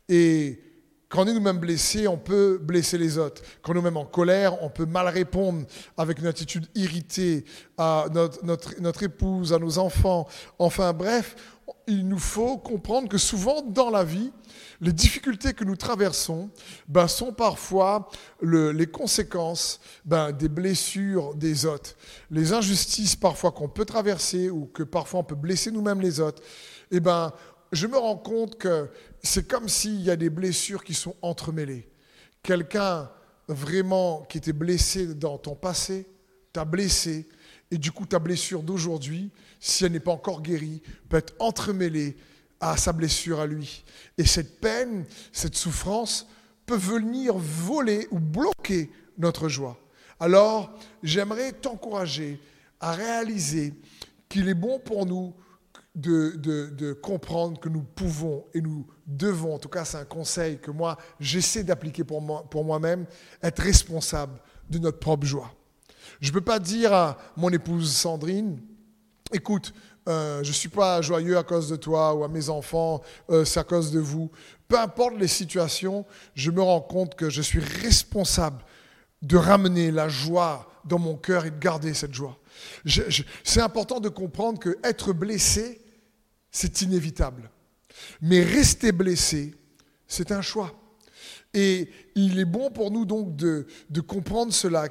Et 0.08 0.60
quand 1.08 1.24
on 1.24 1.26
est 1.26 1.34
nous-mêmes 1.34 1.58
blessés, 1.58 2.06
on 2.06 2.18
peut 2.18 2.56
blesser 2.62 2.96
les 2.96 3.18
autres. 3.18 3.42
Quand 3.62 3.72
on 3.72 3.74
est 3.74 3.78
nous-mêmes 3.78 3.96
en 3.96 4.04
colère, 4.04 4.62
on 4.62 4.70
peut 4.70 4.86
mal 4.86 5.08
répondre 5.08 5.66
avec 5.98 6.20
une 6.20 6.28
attitude 6.28 6.68
irritée 6.76 7.44
à 7.76 8.06
notre, 8.14 8.44
notre, 8.44 8.80
notre, 8.80 9.02
épouse, 9.02 9.52
à 9.52 9.58
nos 9.58 9.78
enfants. 9.78 10.28
Enfin 10.60 10.92
bref, 10.92 11.34
il 11.86 12.08
nous 12.08 12.18
faut 12.18 12.58
comprendre 12.58 13.08
que 13.08 13.18
souvent 13.18 13.62
dans 13.62 13.90
la 13.90 14.02
vie, 14.02 14.32
les 14.80 14.92
difficultés 14.92 15.54
que 15.54 15.64
nous 15.64 15.76
traversons 15.76 16.50
ben, 16.88 17.08
sont 17.08 17.32
parfois 17.32 18.08
le, 18.40 18.72
les 18.72 18.86
conséquences 18.86 19.80
ben, 20.04 20.32
des 20.32 20.48
blessures 20.48 21.34
des 21.34 21.64
autres. 21.64 21.96
Les 22.30 22.52
injustices 22.52 23.16
parfois 23.16 23.52
qu'on 23.52 23.68
peut 23.68 23.84
traverser 23.84 24.50
ou 24.50 24.66
que 24.66 24.82
parfois 24.82 25.20
on 25.20 25.24
peut 25.24 25.36
blesser 25.36 25.70
nous-mêmes 25.70 26.00
les 26.00 26.20
autres. 26.20 26.42
Eh 26.90 27.00
ben, 27.00 27.32
je 27.72 27.86
me 27.86 27.96
rends 27.96 28.16
compte 28.16 28.58
que 28.58 28.90
c'est 29.22 29.46
comme 29.46 29.68
s'il 29.68 30.00
y 30.02 30.10
a 30.10 30.16
des 30.16 30.30
blessures 30.30 30.84
qui 30.84 30.94
sont 30.94 31.14
entremêlées. 31.22 31.88
Quelqu'un 32.42 33.10
vraiment 33.48 34.24
qui 34.28 34.38
était 34.38 34.52
blessé 34.52 35.14
dans 35.14 35.38
ton 35.38 35.54
passé 35.54 36.06
t'a 36.52 36.64
blessé, 36.64 37.28
et 37.70 37.78
du 37.78 37.92
coup 37.92 38.06
ta 38.06 38.18
blessure 38.18 38.62
d'aujourd'hui, 38.62 39.30
si 39.60 39.84
elle 39.84 39.92
n'est 39.92 40.00
pas 40.00 40.12
encore 40.12 40.42
guérie, 40.42 40.82
peut 41.08 41.18
être 41.18 41.34
entremêlée 41.38 42.16
à 42.60 42.76
sa 42.76 42.92
blessure 42.92 43.40
à 43.40 43.46
lui. 43.46 43.84
Et 44.18 44.24
cette 44.24 44.60
peine, 44.60 45.04
cette 45.32 45.56
souffrance 45.56 46.26
peut 46.64 46.76
venir 46.76 47.34
voler 47.36 48.08
ou 48.10 48.18
bloquer 48.18 48.90
notre 49.18 49.48
joie. 49.48 49.78
Alors, 50.18 50.78
j'aimerais 51.02 51.52
t'encourager 51.52 52.40
à 52.80 52.92
réaliser 52.92 53.74
qu'il 54.28 54.48
est 54.48 54.54
bon 54.54 54.78
pour 54.78 55.06
nous 55.06 55.34
de, 55.94 56.92
comprendre 56.92 57.58
que 57.58 57.68
nous 57.68 57.82
pouvons 57.82 58.44
et 58.52 58.60
nous 58.60 58.86
devons, 59.06 59.54
en 59.54 59.58
tout 59.58 59.68
cas 59.68 59.84
c'est 59.84 59.96
un 59.96 60.04
conseil 60.04 60.58
que 60.58 60.70
moi 60.70 60.98
j'essaie 61.20 61.64
d'appliquer 61.64 62.04
pour, 62.04 62.20
moi, 62.20 62.44
pour 62.50 62.64
moi-même, 62.64 63.06
être 63.42 63.62
responsable 63.62 64.38
de 64.68 64.78
notre 64.78 64.98
propre 64.98 65.26
joie. 65.26 65.55
Je 66.20 66.28
ne 66.28 66.34
peux 66.34 66.40
pas 66.40 66.58
dire 66.58 66.92
à 66.92 67.18
mon 67.36 67.50
épouse 67.50 67.94
Sandrine, 67.94 68.60
écoute, 69.32 69.72
euh, 70.08 70.42
je 70.42 70.48
ne 70.48 70.54
suis 70.54 70.68
pas 70.68 71.02
joyeux 71.02 71.36
à 71.36 71.42
cause 71.42 71.68
de 71.68 71.76
toi 71.76 72.14
ou 72.14 72.22
à 72.22 72.28
mes 72.28 72.48
enfants, 72.48 73.02
euh, 73.30 73.44
c'est 73.44 73.60
à 73.60 73.64
cause 73.64 73.90
de 73.90 73.98
vous. 73.98 74.30
Peu 74.68 74.78
importe 74.78 75.14
les 75.18 75.28
situations, 75.28 76.04
je 76.34 76.50
me 76.50 76.62
rends 76.62 76.80
compte 76.80 77.16
que 77.16 77.28
je 77.28 77.42
suis 77.42 77.60
responsable 77.60 78.64
de 79.22 79.36
ramener 79.36 79.90
la 79.90 80.08
joie 80.08 80.70
dans 80.84 80.98
mon 80.98 81.16
cœur 81.16 81.46
et 81.46 81.50
de 81.50 81.58
garder 81.58 81.94
cette 81.94 82.14
joie. 82.14 82.38
c'est 83.44 83.60
important 83.60 83.98
de 83.98 84.08
comprendre 84.08 84.60
que 84.60 84.78
être 84.84 85.12
blessé, 85.12 85.80
c'est 86.50 86.82
inévitable. 86.82 87.50
Mais 88.20 88.42
rester 88.42 88.92
blessé, 88.92 89.54
c'est 90.06 90.30
un 90.30 90.42
choix. 90.42 90.72
Et 91.54 91.90
il 92.16 92.38
est 92.38 92.46
bon 92.46 92.70
pour 92.70 92.90
nous 92.90 93.04
donc 93.04 93.36
de, 93.36 93.66
de 93.90 94.00
comprendre 94.00 94.52
cela, 94.52 94.88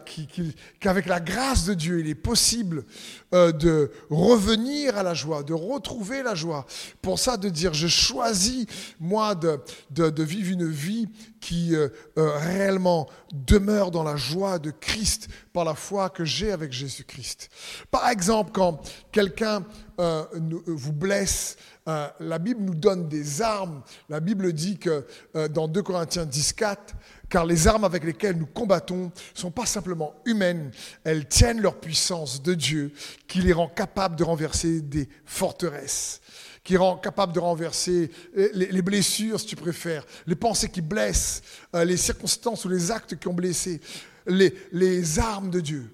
qu'avec 0.80 1.08
la 1.08 1.20
grâce 1.20 1.66
de 1.66 1.74
Dieu, 1.74 2.00
il 2.00 2.08
est 2.08 2.14
possible 2.16 2.86
euh, 3.34 3.52
de 3.52 3.92
revenir 4.12 4.96
à 4.96 5.02
la 5.02 5.16
joie, 5.16 5.42
de 5.42 5.54
retrouver 5.54 6.22
la 6.22 6.36
joie. 6.36 6.68
Pour 7.02 7.18
ça, 7.18 7.36
de 7.36 7.50
dire, 7.50 7.74
je 7.74 7.88
choisis, 7.88 8.68
moi, 9.00 9.34
de, 9.34 9.60
de, 9.90 10.24
vivre 10.24 10.52
une 10.52 10.70
vie 10.70 11.10
qui 11.42 11.76
euh, 11.76 11.90
euh, 12.20 12.38
réellement 12.38 13.10
demeure 13.34 13.90
dans 13.90 14.04
la 14.04 14.16
joie 14.16 14.60
de 14.60 14.70
Christ 14.70 15.28
par 15.52 15.66
la 15.66 15.74
foi 15.74 16.12
que 16.12 16.24
j'ai 16.24 16.52
avec 16.52 16.72
Jésus-Christ. 16.72 17.50
Par 17.90 18.08
exemple, 18.08 18.52
quand 18.54 18.82
quelqu'un 19.12 19.64
vous 19.98 20.92
blesse, 20.92 21.56
la 21.86 22.40
Bible 22.40 22.62
nous 22.62 22.76
donne 22.76 23.08
des 23.08 23.42
armes. 23.42 23.82
La 24.10 24.20
Bible 24.20 24.52
dit 24.52 24.78
que 24.78 25.06
dans 25.48 25.70
2 25.70 25.82
Corinthiens 25.84 26.26
10, 26.26 26.52
4, 26.54 26.96
car 27.36 27.46
les 27.46 27.68
armes 27.68 27.84
avec 27.84 28.06
lesquelles 28.06 28.38
nous 28.38 28.46
combattons 28.46 29.12
sont 29.34 29.52
pas 29.52 29.66
simplement 29.66 30.16
humaines, 30.24 30.72
elles 31.04 31.28
tiennent 31.28 31.60
leur 31.60 31.82
puissance 31.82 32.42
de 32.42 32.54
Dieu 32.54 32.94
qui 33.28 33.40
les 33.40 33.52
rend 33.52 33.68
capables 33.68 34.16
de 34.16 34.24
renverser 34.24 34.80
des 34.80 35.10
forteresses 35.26 36.22
qui 36.64 36.78
rend 36.78 36.96
capable 36.96 37.34
de 37.34 37.40
renverser 37.40 38.10
les, 38.54 38.82
blessures, 38.82 39.42
si 39.42 39.48
tu 39.48 39.58
préfères, 39.58 40.06
les 40.26 40.36
pensées 40.38 40.70
qui 40.70 40.80
blessent, 40.80 41.42
euh, 41.76 41.84
les 41.84 41.98
circonstances 41.98 42.64
ou 42.64 42.70
les 42.70 42.90
actes 42.90 43.20
qui 43.20 43.28
ont 43.28 43.34
blessé, 43.34 43.82
les, 44.26 44.54
les 44.72 45.20
armes 45.20 45.50
de 45.50 45.60
Dieu. 45.60 45.94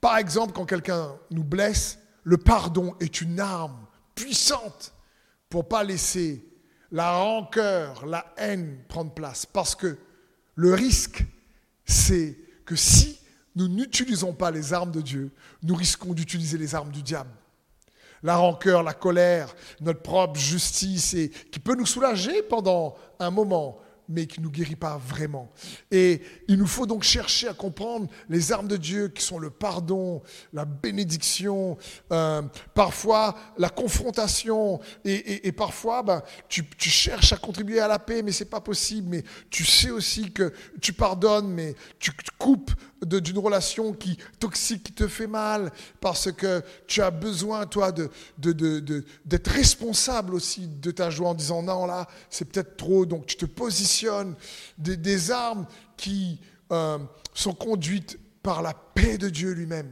Par 0.00 0.18
exemple, 0.18 0.54
quand 0.54 0.66
quelqu'un 0.66 1.14
nous 1.30 1.44
blesse, 1.44 2.00
le 2.24 2.36
pardon 2.36 2.96
est 2.98 3.20
une 3.20 3.38
arme 3.38 3.86
puissante 4.16 4.92
pour 5.48 5.68
pas 5.68 5.84
laisser 5.84 6.44
la 6.90 7.12
rancœur, 7.12 8.06
la 8.06 8.34
haine 8.36 8.80
prendre 8.88 9.14
place. 9.14 9.46
Parce 9.46 9.76
que 9.76 9.96
le 10.54 10.74
risque, 10.74 11.24
c'est 11.84 12.36
que 12.64 12.76
si 12.76 13.18
nous 13.56 13.68
n'utilisons 13.68 14.32
pas 14.32 14.50
les 14.50 14.72
armes 14.72 14.90
de 14.90 15.00
Dieu, 15.00 15.30
nous 15.62 15.74
risquons 15.74 16.12
d'utiliser 16.12 16.58
les 16.58 16.74
armes 16.74 16.90
du 16.90 17.02
diable. 17.02 17.30
La 18.22 18.36
rancœur, 18.36 18.82
la 18.82 18.94
colère, 18.94 19.54
notre 19.80 20.00
propre 20.00 20.38
justice, 20.40 21.14
qui 21.52 21.58
peut 21.58 21.74
nous 21.74 21.86
soulager 21.86 22.42
pendant 22.42 22.96
un 23.18 23.30
moment, 23.30 23.78
mais 24.08 24.26
qui 24.26 24.40
ne 24.40 24.44
nous 24.44 24.50
guérit 24.50 24.76
pas 24.76 24.98
vraiment. 24.98 25.50
Et 25.90 26.20
il 26.48 26.58
nous 26.58 26.66
faut 26.66 26.86
donc 26.86 27.02
chercher 27.02 27.48
à 27.48 27.54
comprendre 27.54 28.08
les 28.28 28.52
armes 28.52 28.68
de 28.68 28.76
Dieu 28.76 29.08
qui 29.08 29.22
sont 29.22 29.38
le 29.38 29.50
pardon, 29.50 30.22
la 30.52 30.64
bénédiction, 30.64 31.78
euh, 32.12 32.42
parfois 32.74 33.36
la 33.58 33.68
confrontation, 33.68 34.80
et, 35.04 35.52
parfois 35.52 36.02
ben, 36.02 36.22
tu, 36.48 36.64
cherches 36.78 37.32
à 37.32 37.36
contribuer 37.36 37.80
à 37.80 37.88
la 37.88 37.98
paix, 37.98 38.22
mais 38.22 38.32
c'est 38.32 38.44
pas 38.44 38.60
possible, 38.60 39.08
mais 39.10 39.24
tu 39.50 39.64
sais 39.64 39.90
aussi 39.90 40.32
que 40.32 40.52
tu 40.80 40.92
pardonnes, 40.92 41.48
mais 41.48 41.74
tu 41.98 42.12
coupes 42.38 42.72
d'une 43.04 43.38
relation 43.38 43.92
qui 43.92 44.18
toxique 44.38 44.84
qui 44.84 44.92
te 44.92 45.08
fait 45.08 45.26
mal, 45.26 45.72
parce 46.00 46.32
que 46.32 46.62
tu 46.86 47.02
as 47.02 47.10
besoin, 47.10 47.66
toi, 47.66 47.92
d'être 48.38 49.50
responsable 49.50 50.34
aussi 50.34 50.66
de 50.66 50.90
ta 50.90 51.10
joie 51.10 51.30
en 51.30 51.34
disant 51.34 51.62
non, 51.62 51.86
là, 51.86 52.08
c'est 52.30 52.44
peut-être 52.44 52.76
trop, 52.76 53.06
donc 53.06 53.26
tu 53.26 53.36
te 53.36 53.46
positionnes 53.46 54.34
des, 54.78 54.96
des 54.96 55.30
armes 55.30 55.66
qui 55.96 56.40
euh, 56.72 56.98
sont 57.34 57.54
conduites 57.54 58.18
par 58.42 58.62
la 58.62 58.74
paix 58.74 59.18
de 59.18 59.28
Dieu 59.28 59.52
lui-même. 59.52 59.90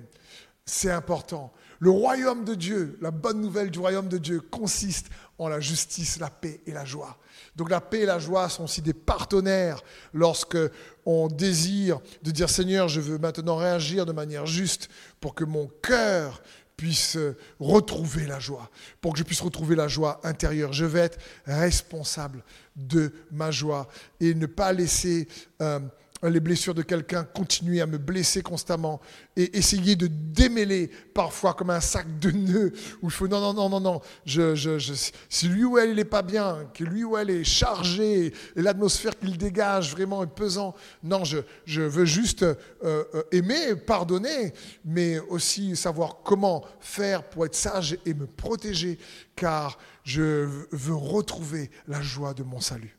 C'est 0.64 0.90
important. 0.90 1.52
Le 1.82 1.90
royaume 1.90 2.44
de 2.44 2.54
Dieu, 2.54 2.96
la 3.00 3.10
bonne 3.10 3.40
nouvelle 3.40 3.68
du 3.68 3.80
royaume 3.80 4.06
de 4.06 4.16
Dieu 4.16 4.40
consiste 4.40 5.08
en 5.36 5.48
la 5.48 5.58
justice, 5.58 6.20
la 6.20 6.30
paix 6.30 6.60
et 6.64 6.70
la 6.70 6.84
joie. 6.84 7.18
Donc 7.56 7.70
la 7.70 7.80
paix 7.80 8.02
et 8.02 8.06
la 8.06 8.20
joie 8.20 8.48
sont 8.48 8.62
aussi 8.62 8.82
des 8.82 8.92
partenaires 8.92 9.82
lorsque 10.14 10.56
on 11.04 11.26
désire 11.26 11.98
de 12.22 12.30
dire 12.30 12.48
Seigneur, 12.48 12.86
je 12.86 13.00
veux 13.00 13.18
maintenant 13.18 13.56
réagir 13.56 14.06
de 14.06 14.12
manière 14.12 14.46
juste 14.46 14.90
pour 15.20 15.34
que 15.34 15.42
mon 15.42 15.68
cœur 15.82 16.40
puisse 16.76 17.18
retrouver 17.58 18.28
la 18.28 18.38
joie, 18.38 18.70
pour 19.00 19.14
que 19.14 19.18
je 19.18 19.24
puisse 19.24 19.40
retrouver 19.40 19.74
la 19.74 19.88
joie 19.88 20.20
intérieure. 20.22 20.72
Je 20.72 20.84
vais 20.84 21.00
être 21.00 21.18
responsable 21.46 22.44
de 22.76 23.12
ma 23.32 23.50
joie 23.50 23.88
et 24.20 24.34
ne 24.34 24.46
pas 24.46 24.72
laisser 24.72 25.26
euh, 25.60 25.80
les 26.22 26.40
blessures 26.40 26.74
de 26.74 26.82
quelqu'un, 26.82 27.24
continuer 27.24 27.80
à 27.80 27.86
me 27.86 27.98
blesser 27.98 28.42
constamment 28.42 29.00
et 29.36 29.56
essayer 29.58 29.96
de 29.96 30.06
démêler 30.06 30.88
parfois 31.14 31.54
comme 31.54 31.70
un 31.70 31.80
sac 31.80 32.18
de 32.20 32.30
nœuds 32.30 32.72
où 33.02 33.06
il 33.06 33.10
faut 33.10 33.28
non, 33.28 33.40
non, 33.40 33.54
non, 33.54 33.68
non, 33.68 33.80
non, 33.80 34.00
je, 34.24 34.54
je, 34.54 34.78
je, 34.78 34.94
si 35.28 35.48
lui 35.48 35.64
ou 35.64 35.78
elle 35.78 35.94
n'est 35.94 36.04
pas 36.04 36.22
bien, 36.22 36.68
que 36.74 36.84
lui 36.84 37.02
ou 37.04 37.16
elle 37.16 37.30
est 37.30 37.44
chargé 37.44 38.32
et 38.56 38.62
l'atmosphère 38.62 39.18
qu'il 39.18 39.36
dégage 39.36 39.92
vraiment 39.92 40.22
est 40.22 40.28
pesant, 40.28 40.74
non, 41.02 41.24
je, 41.24 41.38
je 41.64 41.82
veux 41.82 42.04
juste 42.04 42.42
euh, 42.44 42.54
euh, 42.84 43.22
aimer, 43.32 43.74
pardonner, 43.74 44.52
mais 44.84 45.18
aussi 45.18 45.76
savoir 45.76 46.18
comment 46.24 46.64
faire 46.80 47.24
pour 47.24 47.46
être 47.46 47.56
sage 47.56 47.98
et 48.06 48.14
me 48.14 48.26
protéger 48.26 48.98
car 49.34 49.78
je 50.04 50.48
veux 50.70 50.94
retrouver 50.94 51.70
la 51.88 52.00
joie 52.00 52.34
de 52.34 52.42
mon 52.42 52.60
salut. 52.60 52.96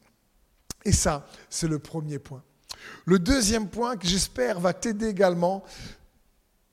Et 0.86 0.92
ça, 0.92 1.28
c'est 1.50 1.68
le 1.68 1.80
premier 1.80 2.20
point. 2.20 2.44
Le 3.06 3.20
deuxième 3.20 3.68
point 3.68 3.98
que 3.98 4.08
j'espère 4.08 4.60
va 4.60 4.74
t'aider 4.74 5.08
également, 5.08 5.64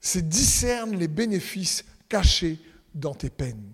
c'est 0.00 0.28
discerne 0.28 0.96
les 0.96 1.08
bénéfices 1.08 1.84
cachés 2.08 2.58
dans 2.94 3.14
tes 3.14 3.30
peines. 3.30 3.72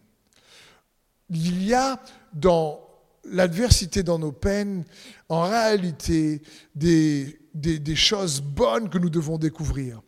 Il 1.31 1.65
y 1.65 1.75
a 1.75 2.01
dans 2.33 2.87
l'adversité, 3.25 4.03
dans 4.03 4.19
nos 4.19 4.33
peines, 4.33 4.85
en 5.29 5.43
réalité 5.43 6.43
des, 6.75 7.39
choses 7.95 8.41
bonnes 8.41 8.89
que 8.89 8.99
nous 8.99 9.11
devons 9.11 9.39
découvrir. 9.39 10.01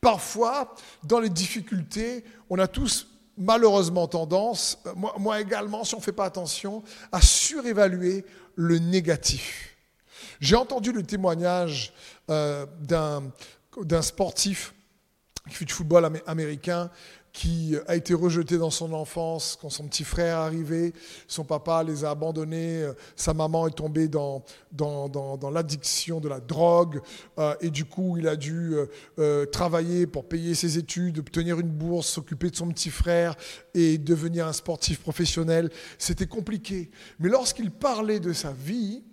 Parfois, 0.00 0.74
dans 1.04 1.20
les 1.20 1.28
difficultés, 1.28 2.24
on 2.48 2.58
a 2.58 2.66
tous 2.66 3.08
malheureusement 3.36 4.06
tendance, 4.08 4.78
moi 5.18 5.40
également, 5.40 5.84
si 5.84 5.94
on 5.94 5.98
ne 5.98 6.02
fait 6.02 6.12
pas 6.12 6.26
attention, 6.26 6.82
à 7.10 7.20
surévaluer 7.20 8.24
le 8.54 8.78
négatif. 8.78 9.71
J'ai 10.42 10.56
entendu 10.56 10.90
le 10.90 11.04
témoignage 11.04 11.92
euh, 12.28 12.66
d'un 12.80 14.02
sportif 14.02 14.74
qui 15.48 15.54
fait 15.54 15.64
du 15.64 15.72
football 15.72 16.20
américain 16.26 16.90
qui 17.32 17.76
a 17.86 17.94
été 17.94 18.12
rejeté 18.12 18.58
dans 18.58 18.70
son 18.70 18.92
enfance 18.92 19.56
quand 19.58 19.70
son 19.70 19.86
petit 19.86 20.02
frère 20.02 20.38
est 20.38 20.46
arrivé, 20.46 20.94
son 21.28 21.44
papa 21.44 21.84
les 21.84 22.04
a 22.04 22.10
abandonnés, 22.10 22.82
euh, 22.82 22.92
sa 23.14 23.32
maman 23.34 23.68
est 23.68 23.76
tombée 23.76 24.08
dans, 24.08 24.42
dans, 24.72 25.08
dans, 25.08 25.50
l'addiction 25.50 26.18
de 26.18 26.28
la 26.28 26.40
drogue, 26.40 27.00
euh, 27.38 27.54
et 27.60 27.70
du 27.70 27.84
coup 27.84 28.18
il 28.18 28.26
a 28.26 28.34
dû 28.34 28.74
travailler 29.52 30.08
pour 30.08 30.28
payer 30.28 30.56
ses 30.56 30.76
études, 30.76 31.20
obtenir 31.20 31.60
une 31.60 31.70
bourse, 31.70 32.08
s'occuper 32.08 32.50
de 32.50 32.56
son 32.56 32.66
petit 32.68 32.90
frère 32.90 33.36
et 33.74 33.96
devenir 33.96 34.48
un 34.48 34.52
sportif 34.52 35.00
professionnel. 35.00 35.70
C'était 35.98 36.26
compliqué. 36.26 36.90
Mais 37.20 37.28
lorsqu'il 37.28 37.70
parlait 37.70 38.18
de 38.18 38.32
sa 38.32 38.50
vie, 38.50 39.04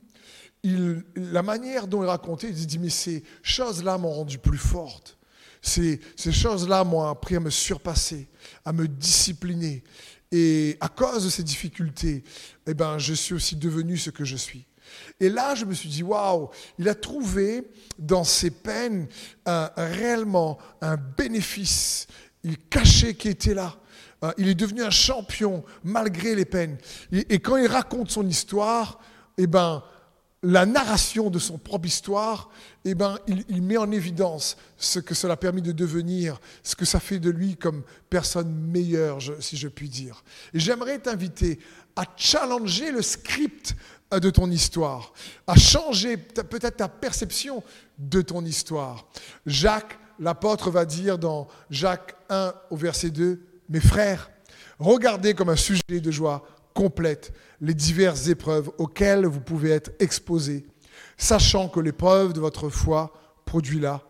la 0.64 1.42
manière 1.42 1.88
dont 1.88 2.04
il 2.04 2.08
racontait, 2.08 2.50
il 2.50 2.66
dit, 2.68 2.80
mais 2.80 2.90
ces 2.90 3.24
choses-là 3.42 3.98
m'ont 3.98 4.12
rendu 4.12 4.38
plus 4.38 4.58
forte. 4.58 5.18
Ces, 5.62 6.00
choses-là 6.18 6.84
m'ont 6.84 7.04
appris 7.04 7.36
à 7.36 7.40
me 7.40 7.50
surpasser, 7.50 8.28
à 8.66 8.74
me 8.74 8.88
discipliner. 8.88 9.84
Et 10.32 10.78
à 10.80 10.90
cause 10.90 11.26
de 11.26 11.30
ces 11.30 11.44
difficultés, 11.44 12.24
eh 12.68 12.74
ben, 12.74 12.98
je 12.98 13.14
suis 13.14 13.34
aussi 13.34 13.56
devenu 13.56 13.98
ce 13.98 14.10
que 14.10 14.24
je 14.24 14.36
suis. 14.36 14.66
Et 15.20 15.30
là, 15.30 15.56
je 15.56 15.66
me 15.66 15.74
suis 15.74 15.90
dit, 15.90 16.04
waouh, 16.04 16.50
il 16.78 16.88
a 16.88 16.96
trouvé 16.96 17.64
dans 17.98 18.24
ses 18.24 18.52
peines 18.52 19.08
réellement 19.46 20.58
un 20.82 20.98
bénéfice 20.98 22.08
il 22.44 22.58
cachait 22.58 23.16
qui 23.16 23.30
était 23.30 23.54
là. 23.54 23.76
Euh, 24.24 24.32
il 24.38 24.48
est 24.48 24.56
devenu 24.56 24.84
un 24.84 24.90
champion 24.90 25.64
malgré 25.84 26.36
les 26.36 26.46
peines. 26.46 26.78
Et, 27.12 27.36
et 27.36 27.40
quand 27.40 27.58
il 27.58 27.68
raconte 27.68 28.12
son 28.12 28.28
histoire, 28.28 29.00
eh 29.38 29.48
ben, 29.48 29.84
la 30.42 30.66
narration 30.66 31.30
de 31.30 31.40
son 31.40 31.58
propre 31.58 31.88
histoire, 31.88 32.50
eh 32.86 32.96
ben, 32.96 33.18
il, 33.28 33.62
met 33.62 33.78
en 33.78 33.92
évidence 33.92 34.56
ce 34.78 35.00
que 35.00 35.14
cela 35.14 35.34
a 35.34 35.38
permis 35.38 35.62
de 35.62 35.74
devenir, 35.74 36.40
ce 36.64 36.76
que 36.76 36.86
ça 36.86 37.00
fait 37.00 37.20
de 37.20 37.30
lui 37.30 37.58
comme 37.58 37.84
personne 38.10 38.50
meilleure, 38.50 39.20
si 39.42 39.58
je 39.58 39.68
puis 39.68 39.90
dire. 39.90 40.24
Et 40.54 40.60
j'aimerais 40.60 41.00
t'inviter 41.00 41.60
à 41.96 42.06
challenger 42.16 42.92
le 42.92 43.02
script 43.02 43.76
euh, 44.14 44.20
de 44.20 44.30
ton 44.30 44.50
histoire, 44.50 45.12
à 45.46 45.56
changer 45.56 46.16
peut-être 46.16 46.78
ta 46.78 46.88
perception 46.88 47.62
de 47.98 48.22
ton 48.22 48.46
histoire. 48.46 49.08
Jacques, 49.46 50.00
l'apôtre, 50.20 50.72
va 50.72 50.86
dire 50.86 51.18
dans 51.18 51.50
Jacques 51.70 52.16
1 52.30 52.54
au 52.70 52.78
verset 52.78 53.10
2, 53.10 53.42
Mes 53.68 53.82
frères, 53.82 54.32
regardez 54.80 55.34
comme 55.34 55.50
un 55.50 55.58
sujet 55.58 55.84
de 55.90 56.12
joie 56.12 56.48
complète 56.74 57.34
les 57.62 57.74
diverses 57.74 58.28
épreuves 58.28 58.72
auxquelles 58.78 59.26
vous 59.26 59.42
pouvez 59.42 59.72
être 59.72 59.92
exposés, 60.00 60.66
sachant 61.18 61.68
que 61.68 61.80
l'épreuve 61.80 62.34
de 62.34 62.40
votre 62.40 62.70
foi 62.70 63.14
produit 63.46 63.80
la 63.80 64.02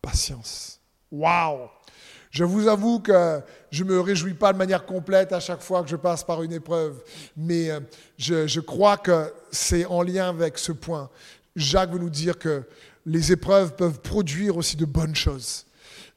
patience. 0.00 0.80
Waouh 1.10 1.68
Je 2.30 2.44
vous 2.44 2.68
avoue 2.68 3.00
que 3.00 3.40
je 3.70 3.84
ne 3.84 3.90
me 3.90 4.00
réjouis 4.00 4.34
pas 4.34 4.52
de 4.52 4.58
manière 4.58 4.86
complète 4.86 5.32
à 5.32 5.40
chaque 5.40 5.62
fois 5.62 5.82
que 5.82 5.88
je 5.88 5.96
passe 5.96 6.24
par 6.24 6.42
une 6.42 6.52
épreuve, 6.52 7.02
mais 7.36 7.70
euh, 7.70 7.80
je, 8.18 8.46
je 8.46 8.60
crois 8.60 8.96
que 8.96 9.32
c'est 9.50 9.84
en 9.86 10.02
lien 10.02 10.28
avec 10.28 10.58
ce 10.58 10.72
point. 10.72 11.10
Jacques 11.56 11.92
veut 11.92 11.98
nous 11.98 12.10
dire 12.10 12.38
que 12.38 12.64
les 13.04 13.32
épreuves 13.32 13.74
peuvent 13.74 14.00
produire 14.00 14.56
aussi 14.56 14.76
de 14.76 14.84
bonnes 14.84 15.14
choses 15.16 15.66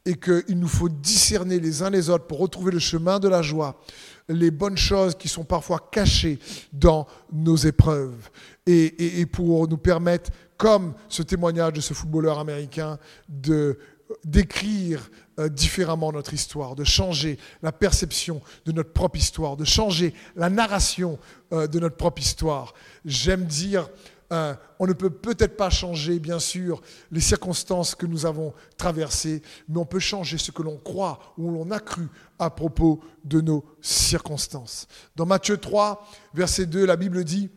et 0.06 0.16
qu'il 0.16 0.60
nous 0.60 0.68
faut 0.68 0.90
discerner 0.90 1.60
les 1.60 1.82
uns 1.82 1.90
les 1.90 2.10
autres 2.10 2.25
pour 2.28 2.40
retrouver 2.40 2.72
le 2.72 2.80
chemin 2.80 3.20
de 3.20 3.28
la 3.28 3.42
joie, 3.42 3.82
les 4.29 4.51
bonnes 4.51 4.77
choses 4.77 5.15
qui 5.15 5.27
sont 5.27 5.44
parfois 5.44 5.89
cachées 5.91 6.39
dans 6.74 7.08
nos 7.32 7.55
épreuves 7.55 8.29
et, 8.65 9.25
pour 9.32 9.67
nous 9.67 9.77
permettre, 9.77 10.32
comme 10.58 10.94
ce 11.10 11.22
témoignage 11.22 11.74
de 11.74 11.82
ce 11.82 11.94
footballeur 11.94 12.39
américain, 12.39 12.98
de 13.29 13.77
d'écrire 14.24 15.10
euh, 15.39 15.50
différemment 15.50 16.12
notre 16.12 16.34
histoire, 16.34 16.75
de 16.75 16.84
changer 16.84 17.39
la 17.63 17.72
perception 17.72 18.41
de 18.65 18.72
notre 18.72 18.94
propre 18.94 19.17
histoire, 19.17 19.58
de 19.58 19.65
changer 19.65 20.13
la 20.36 20.50
narration 20.50 21.17
euh, 21.51 21.67
de 21.67 21.79
notre 21.79 21.98
propre 21.98 22.22
histoire. 22.22 22.74
J'aime 23.03 23.46
dire 23.46 23.89
on 24.32 24.88
ne 24.88 24.94
peut 24.94 25.10
peut-être 25.10 25.55
pas 25.58 25.70
changer, 25.70 26.20
bien 26.20 26.39
sûr, 26.39 26.82
les 27.12 27.22
circonstances 27.22 27.96
que 27.96 28.05
nous 28.05 28.25
avons 28.25 28.53
traversées, 28.77 29.41
mais 29.70 29.79
on 29.79 29.86
peut 29.86 30.00
changer 30.00 30.38
ce 30.38 30.51
que 30.51 30.63
l'on 30.63 30.77
croit 30.77 31.20
ou 31.38 31.51
l'on 31.51 31.72
a 31.72 31.79
cru 31.79 32.08
à 32.39 32.50
propos 32.50 33.00
de 33.24 33.41
nos 33.41 33.63
circonstances. 33.82 34.88
Dans 35.15 35.25
Matthieu 35.25 35.58
3, 35.58 36.05
verset 36.34 36.65
2, 36.65 36.86
la 36.86 36.96
Bible 36.96 37.24
dit, 37.24 37.50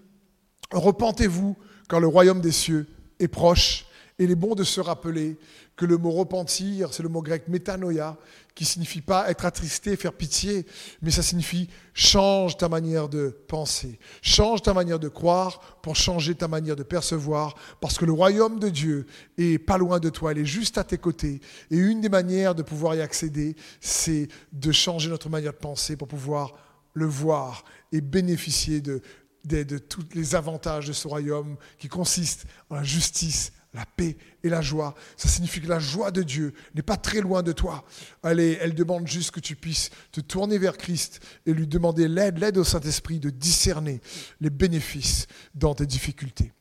Repentez-vous 0.71 1.57
car 1.89 2.01
le 2.01 2.07
royaume 2.07 2.41
des 2.41 2.53
cieux 2.53 2.87
est 3.19 3.29
proche. 3.29 3.87
Il 4.21 4.33
est 4.33 4.37
bon 4.37 4.57
de 4.57 4.65
se 4.65 4.81
rappeler 4.81 5.37
que 5.77 5.85
le 5.85 5.97
mot 5.97 6.11
repentir, 6.11 6.93
c'est 6.93 7.05
le 7.05 7.09
mot 7.09 7.23
grec 7.23 7.47
métanoïa, 7.47 8.17
qui 8.57 8.65
signifie 8.65 9.01
pas 9.01 9.31
être 9.31 9.45
attristé, 9.45 9.95
faire 9.95 10.13
pitié, 10.13 10.67
mais 11.03 11.13
ça 11.13 11.23
signifie 11.23 11.69
change 11.95 12.57
ta 12.57 12.69
manière 12.69 13.09
de 13.09 13.29
penser, 13.47 14.01
change 14.21 14.63
ta 14.63 14.75
manière 14.75 14.99
de 14.99 15.09
croire 15.09 15.61
pour 15.83 15.95
changer 15.95 16.35
ta 16.35 16.49
manière 16.49 16.75
de 16.75 16.83
percevoir, 16.83 17.55
parce 17.81 17.97
que 17.97 18.05
le 18.05 18.13
royaume 18.13 18.59
de 18.59 18.69
Dieu 18.69 19.07
est 19.37 19.59
pas 19.59 19.79
loin 19.79 20.01
de 20.01 20.11
toi, 20.11 20.33
il 20.33 20.41
est 20.41 20.45
juste 20.45 20.79
à 20.79 20.83
tes 20.83 20.99
côtés. 20.99 21.41
Et 21.71 21.77
une 21.77 22.01
des 22.01 22.09
manières 22.09 22.57
de 22.57 22.65
pouvoir 22.65 22.97
y 22.97 23.01
accéder, 23.01 23.55
c'est 23.81 24.27
de 24.53 24.73
changer 24.73 25.11
notre 25.11 25.29
manière 25.29 25.53
de 25.53 25.59
penser 25.59 25.95
pour 25.95 26.09
pouvoir 26.09 26.55
le 26.95 27.07
voir 27.07 27.63
et 27.93 28.01
bénéficier 28.01 28.81
de 28.81 29.79
tous 29.79 30.05
les 30.15 30.35
avantages 30.35 30.89
de 30.89 30.93
ce 30.93 31.07
royaume 31.07 31.57
qui 31.79 31.87
consiste 31.87 32.47
en 32.69 32.75
la 32.75 32.83
justice, 32.83 33.53
la 33.75 33.85
paix 33.85 34.17
et 34.43 34.49
la 34.49 34.61
joie. 34.61 34.95
Ça 35.17 35.29
signifie 35.29 35.61
que 35.61 35.69
la 35.69 35.79
joie 35.79 36.11
de 36.11 36.23
Dieu 36.23 36.55
n'est 36.75 36.83
pas 36.83 36.97
très 36.97 37.21
loin 37.21 37.43
de 37.43 37.53
toi. 37.53 37.85
Elle, 38.23 38.41
elle 38.41 38.75
demande 38.75 39.07
juste 39.07 39.31
que 39.31 39.41
tu 39.41 39.57
puisses 39.57 39.91
te 40.13 40.21
tourner 40.21 40.59
vers 40.59 40.77
Christ 40.77 41.21
et 41.47 41.53
lui 41.53 41.67
demander 41.67 42.09
l'aide, 42.09 42.39
l'aide 42.39 42.59
au 42.59 42.65
Saint-Esprit 42.65 43.19
de 43.19 43.31
discerner 43.31 44.01
les 44.41 44.51
bénéfices 44.51 45.27
dans 45.55 45.75
tes 45.75 45.87
difficultés. 45.87 46.53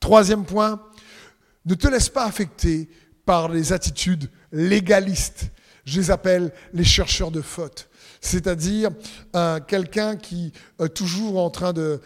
Troisième 0.00 0.44
point, 0.44 0.82
ne 1.64 1.74
te 1.74 1.88
laisse 1.88 2.08
pas 2.08 2.24
affecter 2.24 2.88
par 3.24 3.48
les 3.48 3.72
attitudes 3.72 4.30
légalistes. 4.52 5.50
Je 5.84 6.00
les 6.00 6.10
appelle 6.10 6.52
les 6.72 6.84
chercheurs 6.84 7.30
de 7.30 7.42
fautes 7.42 7.87
c'est-à-dire 8.20 8.90
euh, 9.36 9.60
quelqu'un 9.60 10.16
qui 10.16 10.52
est 10.78 10.82
euh, 10.82 10.88
toujours 10.88 11.38
en 11.38 11.50
train 11.50 11.72
de, 11.72 12.00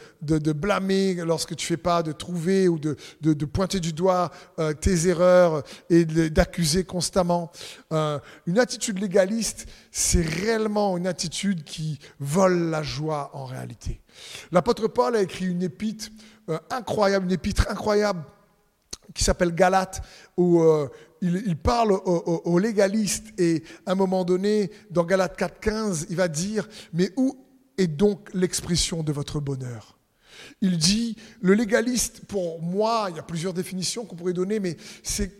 blâmer 0.52 1.14
lorsque 1.14 1.56
tu 1.56 1.66
fais 1.66 1.76
pas, 1.76 2.02
de 2.02 2.12
trouver 2.12 2.68
ou 2.68 2.78
de, 2.78 3.44
pointer 3.44 3.80
du 3.80 3.92
doigt 3.92 4.30
euh, 4.58 4.72
tes 4.72 5.08
erreurs 5.08 5.62
et 5.90 6.04
d'accuser 6.04 6.84
constamment. 6.84 7.50
une 7.90 8.58
attitude 8.58 8.98
légaliste, 8.98 9.66
c'est 9.90 10.22
réellement 10.22 10.96
une 10.96 11.06
attitude 11.06 11.64
qui 11.64 11.98
vole 12.18 12.70
la 12.70 12.82
joie 12.82 13.30
en 13.34 13.44
réalité. 13.44 14.00
L'apôtre 14.50 14.88
Paul 14.88 15.16
a 15.16 15.22
écrit 15.22 15.46
une 15.46 15.62
épître 15.62 16.08
incroyable, 16.70 17.26
une 17.26 17.32
épître 17.32 17.66
incroyable 17.68 18.22
qui 19.14 19.24
s'appelle 19.24 19.54
Galate, 19.54 20.02
où 20.36 20.62
il, 21.22 21.56
parle 21.56 21.92
aux, 21.92 22.58
légalistes 22.58 23.28
et 23.38 23.62
à 23.86 23.92
un 23.92 23.94
moment 23.94 24.24
donné, 24.24 24.70
dans 24.90 25.04
Galates 25.04 25.38
4.15, 25.38 26.06
il 26.10 26.16
va 26.16 26.26
dire, 26.26 26.68
mais 26.92 27.12
où 27.16 27.36
est 27.78 27.86
donc 27.86 28.28
l'expression 28.34 29.04
de 29.04 29.12
votre 29.12 29.38
bonheur? 29.38 29.98
Il 30.60 30.78
dit, 30.78 31.16
le 31.40 31.54
légaliste, 31.54 32.24
pour 32.26 32.60
moi, 32.60 33.06
il 33.10 33.16
y 33.16 33.20
a 33.20 33.22
plusieurs 33.22 33.54
définitions 33.54 34.04
qu'on 34.04 34.16
pourrait 34.16 34.32
donner, 34.32 34.58
mais 34.58 34.76
c'est 35.04 35.30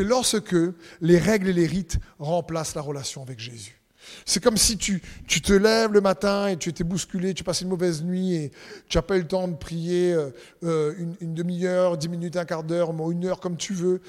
lorsque 0.00 0.56
les 1.00 1.18
règles 1.18 1.48
et 1.48 1.52
les 1.52 1.66
rites 1.66 1.98
remplacent 2.18 2.74
la 2.74 2.82
relation 2.82 3.22
avec 3.22 3.38
Jésus. 3.38 3.76
C'est 4.24 4.42
comme 4.42 4.56
si 4.56 4.76
tu, 4.76 5.00
te 5.00 5.52
lèves 5.52 5.92
le 5.92 6.00
matin 6.00 6.48
et 6.48 6.56
tu 6.56 6.70
étais 6.70 6.84
bousculé, 6.84 7.34
tu 7.34 7.44
passes 7.44 7.60
une 7.60 7.68
mauvaise 7.68 8.02
nuit 8.02 8.34
et 8.34 8.50
tu 8.88 8.98
n'as 8.98 9.02
pas 9.02 9.16
eu 9.16 9.20
le 9.20 9.26
temps 9.26 9.46
de 9.46 9.54
prier 9.54 10.12
euh, 10.14 10.30
euh, 10.64 10.94
une, 10.98 11.14
une 11.20 11.34
demi-heure, 11.34 11.96
dix 11.96 12.08
minutes, 12.08 12.36
un 12.36 12.46
quart 12.46 12.64
d'heure, 12.64 12.90
une 13.10 13.26
heure 13.26 13.40
comme 13.40 13.56
tu 13.56 13.74
veux. 13.74 14.00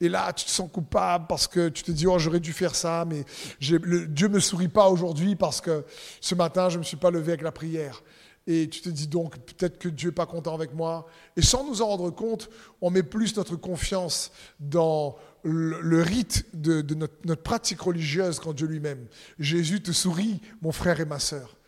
Et 0.00 0.08
là, 0.08 0.32
tu 0.32 0.46
te 0.46 0.50
sens 0.50 0.70
coupable 0.72 1.26
parce 1.28 1.46
que 1.46 1.68
tu 1.68 1.82
te 1.82 1.90
dis, 1.90 2.06
oh, 2.06 2.18
j'aurais 2.18 2.40
dû 2.40 2.52
faire 2.52 2.74
ça, 2.74 3.04
mais 3.06 3.24
Dieu 3.60 3.78
ne 3.78 4.28
me 4.28 4.40
sourit 4.40 4.68
pas 4.68 4.88
aujourd'hui 4.88 5.36
parce 5.36 5.60
que 5.60 5.84
ce 6.20 6.34
matin, 6.34 6.68
je 6.68 6.76
ne 6.76 6.78
me 6.80 6.84
suis 6.84 6.96
pas 6.96 7.10
levé 7.10 7.32
avec 7.32 7.42
la 7.42 7.52
prière. 7.52 8.02
Et 8.46 8.68
tu 8.68 8.80
te 8.80 8.88
dis 8.88 9.06
donc, 9.06 9.36
peut-être 9.38 9.78
que 9.78 9.88
Dieu 9.88 10.08
n'est 10.08 10.14
pas 10.14 10.26
content 10.26 10.54
avec 10.54 10.72
moi. 10.74 11.06
Et 11.36 11.42
sans 11.42 11.66
nous 11.66 11.82
en 11.82 11.88
rendre 11.88 12.10
compte, 12.10 12.48
on 12.80 12.90
met 12.90 13.02
plus 13.02 13.36
notre 13.36 13.56
confiance 13.56 14.32
dans 14.58 15.16
le, 15.42 16.02
rite 16.02 16.46
de, 16.54 16.82
notre, 16.94 17.14
notre 17.24 17.42
pratique 17.42 17.80
religieuse 17.82 18.40
qu'en 18.40 18.54
Dieu 18.54 18.66
lui-même. 18.66 19.06
Jésus 19.38 19.82
te 19.82 19.92
sourit, 19.92 20.40
mon 20.62 20.72
frère 20.72 21.00
et 21.00 21.04
ma 21.04 21.18
sœur. 21.18 21.59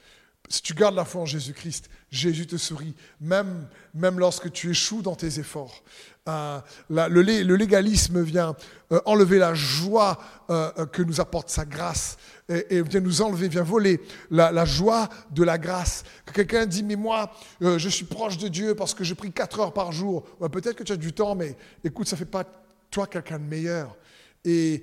Si 0.48 0.60
tu 0.60 0.74
gardes 0.74 0.96
la 0.96 1.04
foi 1.04 1.22
en 1.22 1.26
Jésus-Christ, 1.26 1.88
Jésus 2.10 2.46
te 2.46 2.56
sourit, 2.56 2.94
même, 3.20 3.68
lorsque 3.94 4.52
tu 4.52 4.70
échoues 4.70 5.02
dans 5.02 5.14
tes 5.14 5.38
efforts. 5.38 5.82
Euh, 6.28 6.60
le, 6.88 7.56
légalisme 7.56 8.22
vient 8.22 8.54
euh, 8.92 9.00
enlever 9.06 9.38
la 9.38 9.54
joie 9.54 10.18
euh, 10.50 10.86
que 10.86 11.02
nous 11.02 11.20
apporte 11.20 11.48
sa 11.48 11.64
grâce 11.64 12.16
et, 12.48 12.82
vient 12.82 13.00
nous 13.00 13.22
enlever, 13.22 13.48
vient 13.48 13.62
voler 13.62 14.00
la, 14.30 14.64
joie 14.64 15.08
de 15.30 15.42
la 15.42 15.58
grâce. 15.58 16.04
Quelqu'un 16.32 16.66
dit, 16.66 16.82
mais 16.82 16.96
moi, 16.96 17.32
je 17.60 17.88
suis 17.88 18.04
proche 18.04 18.36
de 18.36 18.48
Dieu 18.48 18.74
parce 18.74 18.94
que 18.94 19.04
je 19.04 19.14
prie 19.14 19.32
4 19.32 19.60
heures 19.60 19.72
par 19.72 19.90
jour. 19.90 20.24
Peut-être 20.52 20.76
que 20.76 20.84
tu 20.84 20.92
as 20.92 20.96
du 20.96 21.12
temps, 21.12 21.34
mais 21.34 21.56
écoute, 21.82 22.08
ça 22.08 22.16
ne 22.16 22.18
fait 22.18 22.24
pas 22.26 22.44
toi 22.90 23.06
quelqu'un 23.06 23.38
de 23.38 23.44
meilleur. 23.44 23.96
Et, 24.44 24.82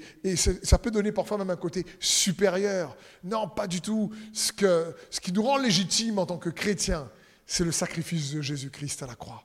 ça 0.64 0.78
peut 0.78 0.92
donner 0.92 1.12
parfois 1.12 1.38
même 1.38 1.50
un 1.50 1.58
côté 1.58 1.86
supérieur. 2.00 2.96
Non, 3.24 3.48
pas 3.50 3.68
du 3.68 3.82
tout. 3.82 4.10
Ce, 4.34 4.52
qui 5.20 5.34
nous 5.34 5.44
rend 5.44 5.58
légitime 5.58 6.20
en 6.20 6.26
tant 6.26 6.38
que 6.38 6.50
chrétiens, 6.50 7.10
c'est 7.46 7.66
le 7.66 7.72
sacrifice 7.72 8.34
de 8.34 8.42
Jésus-Christ 8.42 9.04
à 9.04 9.08
la 9.08 9.16
croix. 9.16 9.44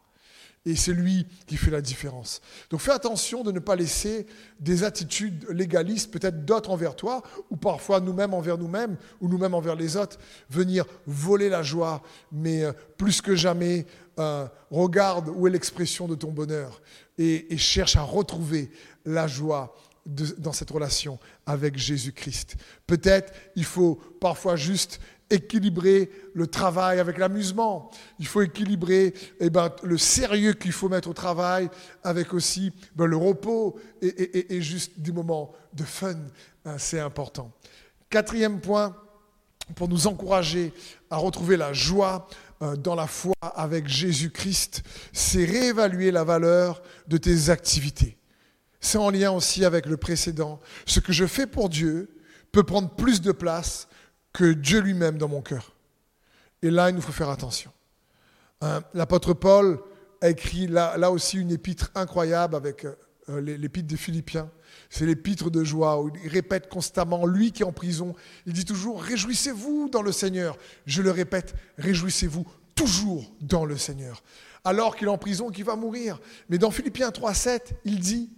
Et 0.66 0.76
c'est 0.76 0.94
lui 0.94 1.26
qui 1.46 1.58
fait 1.58 1.70
la 1.70 1.82
différence. 1.82 2.40
Donc 2.70 2.80
fais 2.80 2.92
attention 2.92 3.42
de 3.42 3.52
ne 3.52 3.58
pas 3.58 3.76
laisser 3.76 4.26
des 4.60 4.82
attitudes 4.82 5.46
légalistes, 5.50 6.10
peut-être 6.10 6.46
d'autres 6.46 6.70
envers 6.70 6.96
toi, 6.96 7.22
ou 7.50 7.56
parfois 7.56 8.00
nous-mêmes 8.00 8.32
envers 8.32 8.56
nous-mêmes, 8.56 8.96
ou 9.20 9.28
nous-mêmes 9.28 9.52
envers 9.52 9.74
les 9.74 9.98
autres, 9.98 10.18
venir 10.48 10.86
voler 11.06 11.50
la 11.50 11.62
joie. 11.62 12.02
Mais 12.32 12.62
euh, 12.62 12.72
plus 12.96 13.20
que 13.20 13.34
jamais, 13.34 13.84
euh, 14.18 14.46
regarde 14.70 15.28
où 15.28 15.46
est 15.46 15.50
l'expression 15.50 16.08
de 16.08 16.14
ton 16.14 16.30
bonheur 16.30 16.80
et 17.18 17.58
cherche 17.58 17.94
à 17.94 18.02
retrouver 18.02 18.70
la 19.04 19.28
joie 19.28 19.74
dans 20.06 20.52
cette 20.52 20.70
relation 20.70 21.18
avec 21.46 21.78
Jésus-Christ. 21.78 22.56
Peut-être 22.86 23.32
il 23.56 23.64
faut 23.64 23.96
parfois 24.20 24.56
juste 24.56 25.00
équilibrer 25.30 26.10
le 26.34 26.46
travail 26.46 27.00
avec 27.00 27.18
l'amusement. 27.18 27.90
Il 28.18 28.26
faut 28.26 28.42
équilibrer 28.42 29.14
eh 29.40 29.50
ben, 29.50 29.70
le 29.82 29.98
sérieux 29.98 30.52
qu'il 30.52 30.72
faut 30.72 30.88
mettre 30.88 31.08
au 31.08 31.14
travail 31.14 31.68
avec 32.02 32.34
aussi 32.34 32.72
ben, 32.94 33.06
le 33.06 33.16
repos 33.16 33.78
et, 34.02 34.60
juste 34.60 35.00
des 35.00 35.12
moments 35.12 35.52
de 35.72 35.84
fun. 35.84 36.16
C'est 36.78 37.00
important. 37.00 37.50
Quatrième 38.10 38.60
point, 38.60 38.94
pour 39.74 39.88
nous 39.88 40.06
encourager 40.06 40.72
à 41.10 41.16
retrouver 41.16 41.56
la 41.56 41.72
joie 41.72 42.28
euh, 42.62 42.76
dans 42.76 42.94
la 42.94 43.06
foi 43.06 43.34
avec 43.40 43.88
Jésus-Christ, 43.88 44.82
c'est 45.12 45.44
réévaluer 45.44 46.10
la 46.10 46.22
valeur 46.22 46.82
de 47.08 47.16
tes 47.16 47.48
activités 47.48 48.18
c'est 48.84 48.98
en 48.98 49.10
lien 49.10 49.30
aussi 49.30 49.64
avec 49.64 49.86
le 49.86 49.96
précédent. 49.96 50.60
Ce 50.86 51.00
que 51.00 51.12
je 51.12 51.26
fais 51.26 51.46
pour 51.46 51.68
Dieu 51.68 52.18
peut 52.52 52.62
prendre 52.62 52.90
plus 52.90 53.20
de 53.20 53.32
place 53.32 53.88
que 54.32 54.52
Dieu 54.52 54.80
lui-même 54.80 55.16
dans 55.16 55.28
mon 55.28 55.40
cœur. 55.40 55.74
Et 56.62 56.70
là, 56.70 56.90
il 56.90 56.96
nous 56.96 57.00
faut 57.00 57.12
faire 57.12 57.30
attention. 57.30 57.72
Hein, 58.60 58.82
l'apôtre 58.92 59.32
Paul 59.32 59.80
a 60.20 60.28
écrit 60.28 60.66
là, 60.66 61.10
aussi 61.10 61.38
une 61.38 61.50
épître 61.50 61.90
incroyable 61.94 62.56
avec 62.56 62.84
euh, 62.84 63.40
l'épître 63.40 63.88
des 63.88 63.96
Philippiens. 63.96 64.50
C'est 64.90 65.06
l'épître 65.06 65.50
de 65.50 65.64
joie 65.64 66.02
où 66.02 66.10
il 66.22 66.28
répète 66.28 66.68
constamment, 66.68 67.26
lui 67.26 67.52
qui 67.52 67.62
est 67.62 67.66
en 67.66 67.72
prison, 67.72 68.14
il 68.44 68.52
dit 68.52 68.64
toujours, 68.64 69.02
réjouissez-vous 69.02 69.88
dans 69.90 70.02
le 70.02 70.12
Seigneur. 70.12 70.58
Je 70.84 71.00
le 71.00 71.10
répète, 71.10 71.54
réjouissez-vous 71.78 72.46
toujours 72.74 73.32
dans 73.40 73.64
le 73.64 73.78
Seigneur. 73.78 74.22
Alors 74.62 74.96
qu'il 74.96 75.06
est 75.06 75.10
en 75.10 75.18
prison, 75.18 75.50
qu'il 75.50 75.64
va 75.64 75.76
mourir. 75.76 76.20
Mais 76.48 76.58
dans 76.58 76.70
Philippiens 76.70 77.10
3.7, 77.10 77.72
il 77.84 77.98
dit, 77.98 78.30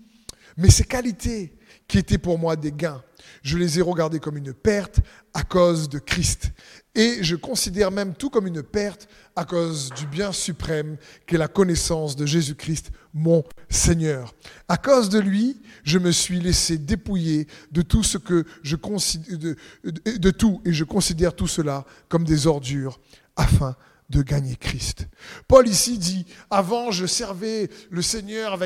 Mais 0.57 0.71
ces 0.71 0.85
qualités 0.85 1.53
qui 1.87 1.99
étaient 1.99 2.19
pour 2.19 2.39
moi 2.39 2.57
des 2.57 2.73
gains, 2.73 3.03
je 3.43 3.59
les 3.59 3.79
ai 3.79 3.83
regardées 3.83 4.19
comme 4.19 4.37
une 4.37 4.53
perte 4.53 5.01
à 5.35 5.43
cause 5.43 5.89
de 5.89 5.99
Christ. 5.99 6.51
Et 6.95 7.23
je 7.23 7.37
considère 7.37 7.91
même 7.91 8.15
tout 8.15 8.31
comme 8.31 8.47
une 8.47 8.63
perte 8.63 9.07
à 9.37 9.45
cause 9.45 9.91
du 9.91 10.07
bien 10.07 10.33
suprême 10.33 10.97
qu'est 11.27 11.37
la 11.37 11.49
connaissance 11.49 12.17
de 12.17 12.25
Jésus-Christ, 12.25 12.91
mon 13.13 13.45
Seigneur. 13.69 14.35
À 14.67 14.79
cause 14.79 15.11
de 15.11 15.19
lui, 15.19 15.61
je 15.85 15.99
me 15.99 16.11
suis 16.11 16.41
laissé 16.41 16.79
dépouiller 16.79 17.47
de 17.71 17.83
tout 17.83 18.03
ce 18.03 18.17
que 18.19 18.45
je 18.63 18.77
considère, 18.77 19.55
de, 19.85 20.31
tout, 20.31 20.63
et 20.65 20.73
je 20.73 20.85
considère 20.85 21.35
tout 21.35 21.47
cela 21.47 21.85
comme 22.09 22.25
des 22.25 22.47
ordures 22.47 22.99
afin 23.37 23.77
gagner 24.23 24.57
Christ. 24.57 25.07
Paul 25.49 25.67
ici 25.69 25.99
dit, 25.99 26.27
avant 26.51 26.91
je 26.91 27.07
servais 27.07 27.69
le 27.91 28.03
Seigneur 28.03 28.59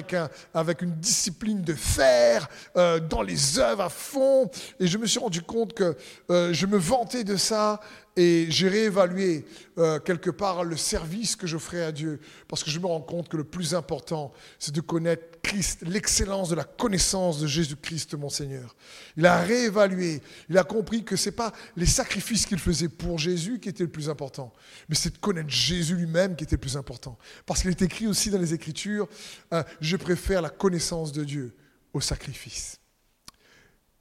avec 0.55 0.83
une 0.83 0.94
discipline 0.96 1.62
de 1.62 1.74
fer, 1.74 2.48
euh, 2.76 3.00
dans 3.00 3.22
les 3.22 3.59
œuvres 3.59 3.83
à 3.83 3.88
fond, 3.88 4.50
et 4.79 4.87
je 4.87 4.98
me 4.98 5.07
suis 5.07 5.18
rendu 5.18 5.42
compte 5.42 5.72
que 5.72 5.96
euh, 6.31 6.53
je 6.53 6.66
me 6.66 6.76
vantais 6.76 7.24
de 7.24 7.37
ça, 7.37 7.81
et 8.16 8.46
j'ai 8.51 8.68
réévalué 8.68 9.46
euh, 9.79 9.99
quelque 10.01 10.31
part 10.31 10.64
le 10.64 10.77
service 10.77 11.37
que 11.37 11.46
j'offrais 11.46 11.83
à 11.83 11.92
Dieu, 11.92 12.20
parce 12.49 12.64
que 12.64 12.70
je 12.70 12.79
me 12.79 12.87
rends 12.87 13.01
compte 13.01 13.29
que 13.29 13.37
le 13.37 13.44
plus 13.44 13.75
important, 13.75 14.33
c'est 14.59 14.75
de 14.75 14.81
connaître 14.81 15.40
Christ, 15.42 15.83
l'excellence 15.83 16.49
de 16.49 16.55
la 16.55 16.64
connaissance 16.64 17.40
de 17.40 17.46
Jésus-Christ, 17.46 18.14
mon 18.14 18.29
Seigneur. 18.29 18.75
Il 19.16 19.27
a 19.27 19.40
réévalué, 19.40 20.23
il 20.49 20.59
a 20.59 20.64
compris 20.64 21.05
que 21.05 21.16
ce 21.16 21.29
n'est 21.29 21.37
pas 21.37 21.53
les 21.77 21.87
sacrifices 21.87 22.46
qu'il 22.46 22.59
faisait 22.59 22.88
pour 22.88 23.18
Jésus 23.18 23.61
qui 23.61 23.68
étaient 23.68 23.85
le 23.85 23.90
plus 23.90 24.11
important, 24.11 24.53
mais 24.88 24.96
c'est 24.96 25.14
de 25.14 25.18
connaître 25.18 25.51
Jésus 25.51 25.94
lui-même 25.94 26.37
qui 26.37 26.44
était 26.44 26.57
le 26.57 26.61
plus 26.61 26.77
important. 26.77 27.16
Parce 27.46 27.62
qu'il 27.62 27.70
est 27.70 27.83
écrit 27.83 28.07
aussi 28.07 28.31
dans 28.31 28.38
les 28.38 28.55
Écritures, 28.55 29.09
euh, 29.53 29.62
je 29.81 29.96
préfère 29.96 30.42
la 30.42 30.51
connaissance 30.51 31.12
de 31.12 31.25
Dieu 31.25 31.55
au 31.92 32.01
sacrifice. 32.01 32.79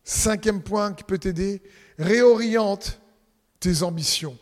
Cinquième 0.04 0.62
point 0.64 0.94
qui 0.94 1.04
peut 1.04 1.20
t'aider, 1.20 1.62
réoriente 2.00 3.00
tes 3.60 3.84
ambitions 3.84 4.38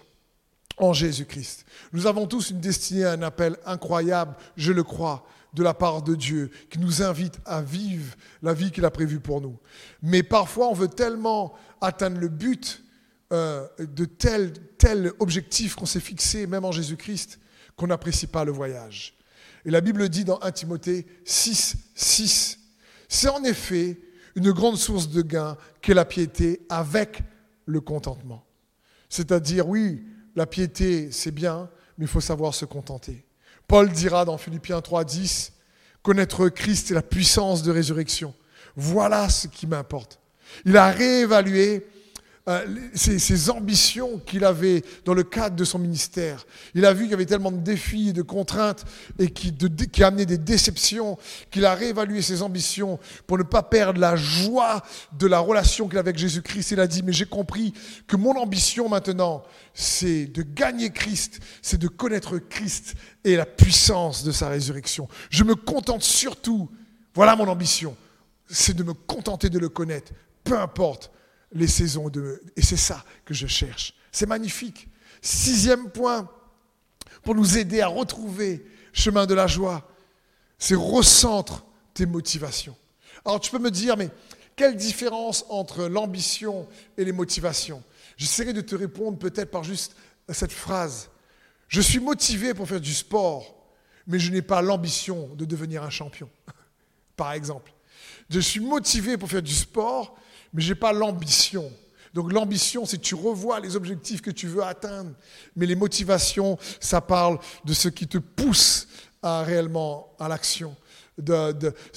en 0.77 0.93
Jésus-Christ. 0.93 1.65
Nous 1.91 2.05
avons 2.07 2.27
tous 2.27 2.51
une 2.51 2.59
destinée, 2.59 3.05
un 3.05 3.21
appel 3.21 3.57
incroyable, 3.65 4.35
je 4.55 4.71
le 4.71 4.83
crois, 4.83 5.25
de 5.53 5.63
la 5.63 5.73
part 5.73 6.03
de 6.03 6.13
Dieu, 6.15 6.51
qui 6.69 6.77
nous 6.79 7.01
invite 7.01 7.39
à 7.45 7.61
vivre 7.61 8.15
la 8.43 8.53
vie 8.53 8.71
qu'il 8.71 8.85
a 8.85 8.91
prévue 8.91 9.19
pour 9.19 9.41
nous. 9.41 9.57
Mais 10.03 10.21
parfois, 10.21 10.67
on 10.67 10.73
veut 10.73 10.87
tellement 10.87 11.55
atteindre 11.81 12.19
le 12.19 12.27
but 12.27 12.83
euh, 13.33 13.67
de 13.79 14.05
tel, 14.05 14.53
tel 14.77 15.11
objectif 15.19 15.75
qu'on 15.75 15.85
s'est 15.85 15.99
fixé, 15.99 16.45
même 16.45 16.65
en 16.65 16.71
Jésus-Christ, 16.71 17.39
qu'on 17.75 17.87
n'apprécie 17.87 18.27
pas 18.27 18.45
le 18.45 18.51
voyage. 18.51 19.17
Et 19.65 19.71
la 19.71 19.81
Bible 19.81 20.07
dit 20.09 20.23
dans 20.23 20.39
1 20.41 20.51
Timothée 20.51 21.05
6, 21.25 21.75
6, 21.95 22.59
c'est 23.09 23.29
en 23.29 23.43
effet 23.43 23.99
une 24.35 24.51
grande 24.51 24.77
source 24.77 25.09
de 25.09 25.21
gain 25.21 25.57
qu'est 25.81 25.93
la 25.93 26.05
piété 26.05 26.61
avec 26.69 27.21
le 27.65 27.81
contentement. 27.81 28.46
C'est-à-dire, 29.09 29.67
oui, 29.67 30.05
la 30.35 30.45
piété, 30.45 31.11
c'est 31.11 31.31
bien, 31.31 31.69
mais 31.97 32.05
il 32.05 32.07
faut 32.07 32.21
savoir 32.21 32.53
se 32.53 32.65
contenter. 32.65 33.25
Paul 33.67 33.89
dira 33.91 34.25
dans 34.25 34.37
Philippiens 34.37 34.81
3, 34.81 35.03
10, 35.03 35.53
connaître 36.01 36.47
Christ 36.49 36.91
et 36.91 36.93
la 36.93 37.01
puissance 37.01 37.63
de 37.63 37.71
résurrection. 37.71 38.33
Voilà 38.75 39.29
ce 39.29 39.47
qui 39.47 39.67
m'importe. 39.67 40.19
Il 40.65 40.77
a 40.77 40.89
réévalué 40.91 41.85
euh, 42.49 42.65
ses, 42.93 43.49
ambitions 43.49 44.19
qu'il 44.19 44.45
avait 44.45 44.81
dans 45.03 45.13
le 45.13 45.23
cadre 45.23 45.57
de 45.57 45.65
son 45.65 45.79
ministère. 45.79 46.45
Il 46.75 46.85
a 46.85 46.93
vu 46.93 47.03
qu'il 47.03 47.11
y 47.11 47.13
avait 47.13 47.25
tellement 47.25 47.51
de 47.51 47.57
défis 47.57 48.13
de 48.13 48.21
contraintes 48.21 48.85
et 49.19 49.29
qui, 49.29 49.51
de, 49.51 49.67
des 49.67 50.37
déceptions 50.37 51.17
qu'il 51.51 51.65
a 51.65 51.75
réévalué 51.75 52.21
ses 52.21 52.41
ambitions 52.41 52.99
pour 53.25 53.37
ne 53.37 53.43
pas 53.43 53.63
perdre 53.63 53.99
la 53.99 54.15
joie 54.15 54.81
de 55.11 55.27
la 55.27 55.39
relation 55.39 55.89
qu'il 55.89 55.97
avait 55.97 56.07
avec 56.07 56.19
Jésus-Christ. 56.19 56.71
Il 56.71 56.79
a 56.79 56.87
dit, 56.87 57.03
mais 57.03 57.11
j'ai 57.11 57.25
compris 57.25 57.73
que 58.07 58.15
mon 58.15 58.37
ambition 58.37 58.87
maintenant, 58.87 59.43
c'est 59.73 60.27
de 60.27 60.41
gagner 60.41 60.89
Christ, 60.91 61.41
c'est 61.61 61.77
de 61.77 61.89
connaître 61.89 62.37
Christ 62.37 62.95
et 63.25 63.35
la 63.35 63.45
puissance 63.45 64.23
de 64.23 64.31
sa 64.31 64.47
résurrection. 64.47 65.09
Je 65.29 65.43
me 65.43 65.55
contente 65.55 66.03
surtout, 66.03 66.69
voilà 67.13 67.35
mon 67.35 67.49
ambition, 67.49 67.97
c'est 68.49 68.73
de 68.73 68.83
me 68.83 68.93
contenter 68.93 69.49
de 69.49 69.59
le 69.59 69.67
connaître, 69.67 70.13
peu 70.45 70.57
importe 70.57 71.11
les 71.51 71.67
saisons 71.67 72.09
de... 72.09 72.41
Et 72.55 72.61
c'est 72.61 72.77
ça 72.77 73.03
que 73.25 73.33
je 73.33 73.47
cherche. 73.47 73.93
C'est 74.11 74.25
magnifique. 74.25 74.87
Sixième 75.21 75.89
point, 75.89 76.29
pour 77.23 77.35
nous 77.35 77.57
aider 77.57 77.81
à 77.81 77.87
retrouver 77.87 78.65
chemin 78.93 79.25
de 79.25 79.33
la 79.33 79.47
joie, 79.47 79.89
c'est 80.57 80.75
recentre 80.75 81.65
tes 81.93 82.05
motivations. 82.05 82.75
Alors 83.25 83.39
tu 83.39 83.51
peux 83.51 83.59
me 83.59 83.71
dire, 83.71 83.97
mais 83.97 84.09
quelle 84.55 84.75
différence 84.75 85.45
entre 85.49 85.85
l'ambition 85.87 86.67
et 86.97 87.05
les 87.05 87.11
motivations? 87.11 87.83
J'essaierai 88.17 88.53
de 88.53 88.61
te 88.61 88.75
répondre 88.75 89.17
peut-être 89.17 89.51
par 89.51 89.63
juste 89.63 89.95
cette 90.29 90.51
phrase. 90.51 91.09
Je 91.67 91.81
suis 91.81 91.99
motivé 91.99 92.53
pour 92.53 92.67
faire 92.67 92.81
du 92.81 92.93
sport, 92.93 93.55
mais 94.07 94.19
je 94.19 94.31
n'ai 94.31 94.41
pas 94.41 94.61
l'ambition 94.61 95.27
de 95.35 95.45
devenir 95.45 95.83
un 95.83 95.89
champion, 95.89 96.29
par 97.15 97.33
exemple. 97.33 97.73
Je 98.29 98.39
suis 98.39 98.59
motivé 98.59 99.17
pour 99.17 99.29
faire 99.29 99.41
du 99.41 99.53
sport, 99.53 100.17
mais 100.53 100.61
je 100.61 100.69
n'ai 100.69 100.79
pas 100.79 100.93
l'ambition. 100.93 101.71
Donc 102.13 102.33
l'ambition, 102.33 102.85
c'est 102.85 102.97
tu 102.97 103.15
revois 103.15 103.59
les 103.59 103.75
objectifs 103.75 104.21
que 104.21 104.31
tu 104.31 104.47
veux 104.47 104.63
atteindre. 104.63 105.11
Mais 105.55 105.65
les 105.65 105.75
motivations, 105.75 106.57
ça 106.79 107.01
parle 107.01 107.37
de 107.65 107.73
ce 107.73 107.89
qui 107.89 108.07
te 108.07 108.17
pousse 108.17 108.87
à, 109.21 109.43
réellement 109.43 110.13
à 110.19 110.27
l'action. 110.27 110.75
De, 111.17 111.51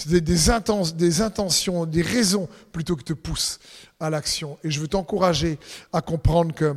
des, 0.06 0.50
intentions, 0.50 1.84
des 1.84 2.02
raisons 2.02 2.48
plutôt 2.72 2.96
que 2.96 3.02
te 3.02 3.12
poussent 3.12 3.60
à 3.98 4.08
l'action. 4.08 4.58
Et 4.64 4.70
je 4.70 4.80
veux 4.80 4.88
t'encourager 4.88 5.58
à 5.92 6.00
comprendre 6.00 6.54
que 6.54 6.74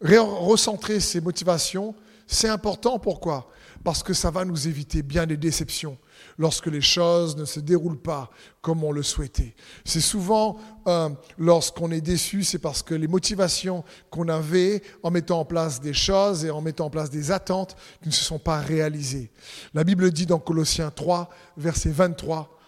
recentrer 0.00 1.00
ces 1.00 1.20
motivations, 1.20 1.94
c'est 2.26 2.48
important. 2.48 2.98
Pourquoi? 2.98 3.50
Parce 3.82 4.02
que 4.02 4.14
ça 4.14 4.30
va 4.30 4.44
nous 4.44 4.68
éviter 4.68 5.02
bien 5.02 5.26
des 5.26 5.36
déceptions 5.36 5.98
lorsque 6.40 6.68
les 6.68 6.80
choses 6.80 7.36
ne 7.36 7.44
se 7.44 7.60
déroulent 7.60 8.00
pas 8.00 8.30
comme 8.62 8.82
on 8.82 8.92
le 8.92 9.02
souhaitait. 9.02 9.54
C'est 9.84 10.00
souvent 10.00 10.56
euh, 10.86 11.10
lorsqu'on 11.36 11.90
est 11.90 12.00
déçu, 12.00 12.44
c'est 12.44 12.58
parce 12.58 12.82
que 12.82 12.94
les 12.94 13.08
motivations 13.08 13.84
qu'on 14.08 14.26
avait 14.28 14.82
en 15.02 15.10
mettant 15.10 15.40
en 15.40 15.44
place 15.44 15.82
des 15.82 15.92
choses 15.92 16.46
et 16.46 16.50
en 16.50 16.62
mettant 16.62 16.86
en 16.86 16.90
place 16.90 17.10
des 17.10 17.30
attentes 17.30 17.76
qui 18.02 18.08
ne 18.08 18.14
se 18.14 18.24
sont 18.24 18.38
pas 18.38 18.58
réalisées. 18.58 19.30
La 19.74 19.84
Bible 19.84 20.10
dit 20.10 20.24
dans 20.24 20.38
Colossiens 20.38 20.90
3, 20.90 21.28
verset 21.58 21.90
23, 21.90 22.58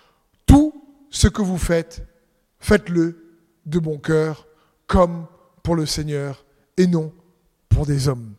Tout 0.45 0.75
ce 1.09 1.29
que 1.29 1.41
vous 1.41 1.57
faites, 1.57 2.07
faites-le 2.59 3.41
de 3.65 3.79
bon 3.79 3.97
cœur, 3.97 4.47
comme 4.87 5.27
pour 5.63 5.77
le 5.77 5.87
Seigneur, 5.87 6.45
et 6.77 6.87
non 6.87 7.11
pour 7.71 7.87
des 7.87 8.07
hommes. 8.07 8.35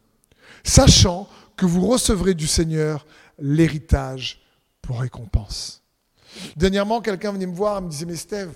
Sachant 0.64 1.28
que 1.58 1.66
vous 1.66 1.88
recevrez 1.88 2.36
du 2.36 2.46
Seigneur 2.46 3.08
l'héritage 3.40 4.43
pour 4.84 5.00
récompense. 5.00 5.82
Dernièrement, 6.56 7.02
quelqu'un 7.02 7.32
venait 7.32 7.48
me 7.48 7.56
voir 7.56 7.80
et 7.80 7.82
me 7.82 7.90
disait, 7.90 8.06
mais 8.06 8.16
Steve, 8.16 8.54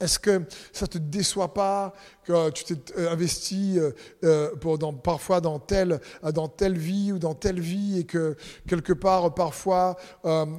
est-ce 0.00 0.18
que 0.18 0.42
ça 0.72 0.86
ne 0.86 0.88
te 0.88 0.98
déçoit 0.98 1.54
pas 1.54 1.94
que 2.24 2.50
tu 2.50 2.64
t'es 2.64 2.98
euh, 2.98 3.12
investi 3.12 3.78
euh, 3.78 3.92
euh, 4.24 4.76
dans, 4.76 4.92
parfois 4.92 5.40
dans 5.40 5.60
telle, 5.60 6.00
dans 6.32 6.48
telle 6.48 6.76
vie 6.76 7.12
ou 7.12 7.20
dans 7.20 7.34
telle 7.34 7.60
vie 7.60 8.00
et 8.00 8.04
que 8.04 8.36
quelque 8.66 8.92
part, 8.92 9.34
parfois, 9.34 9.96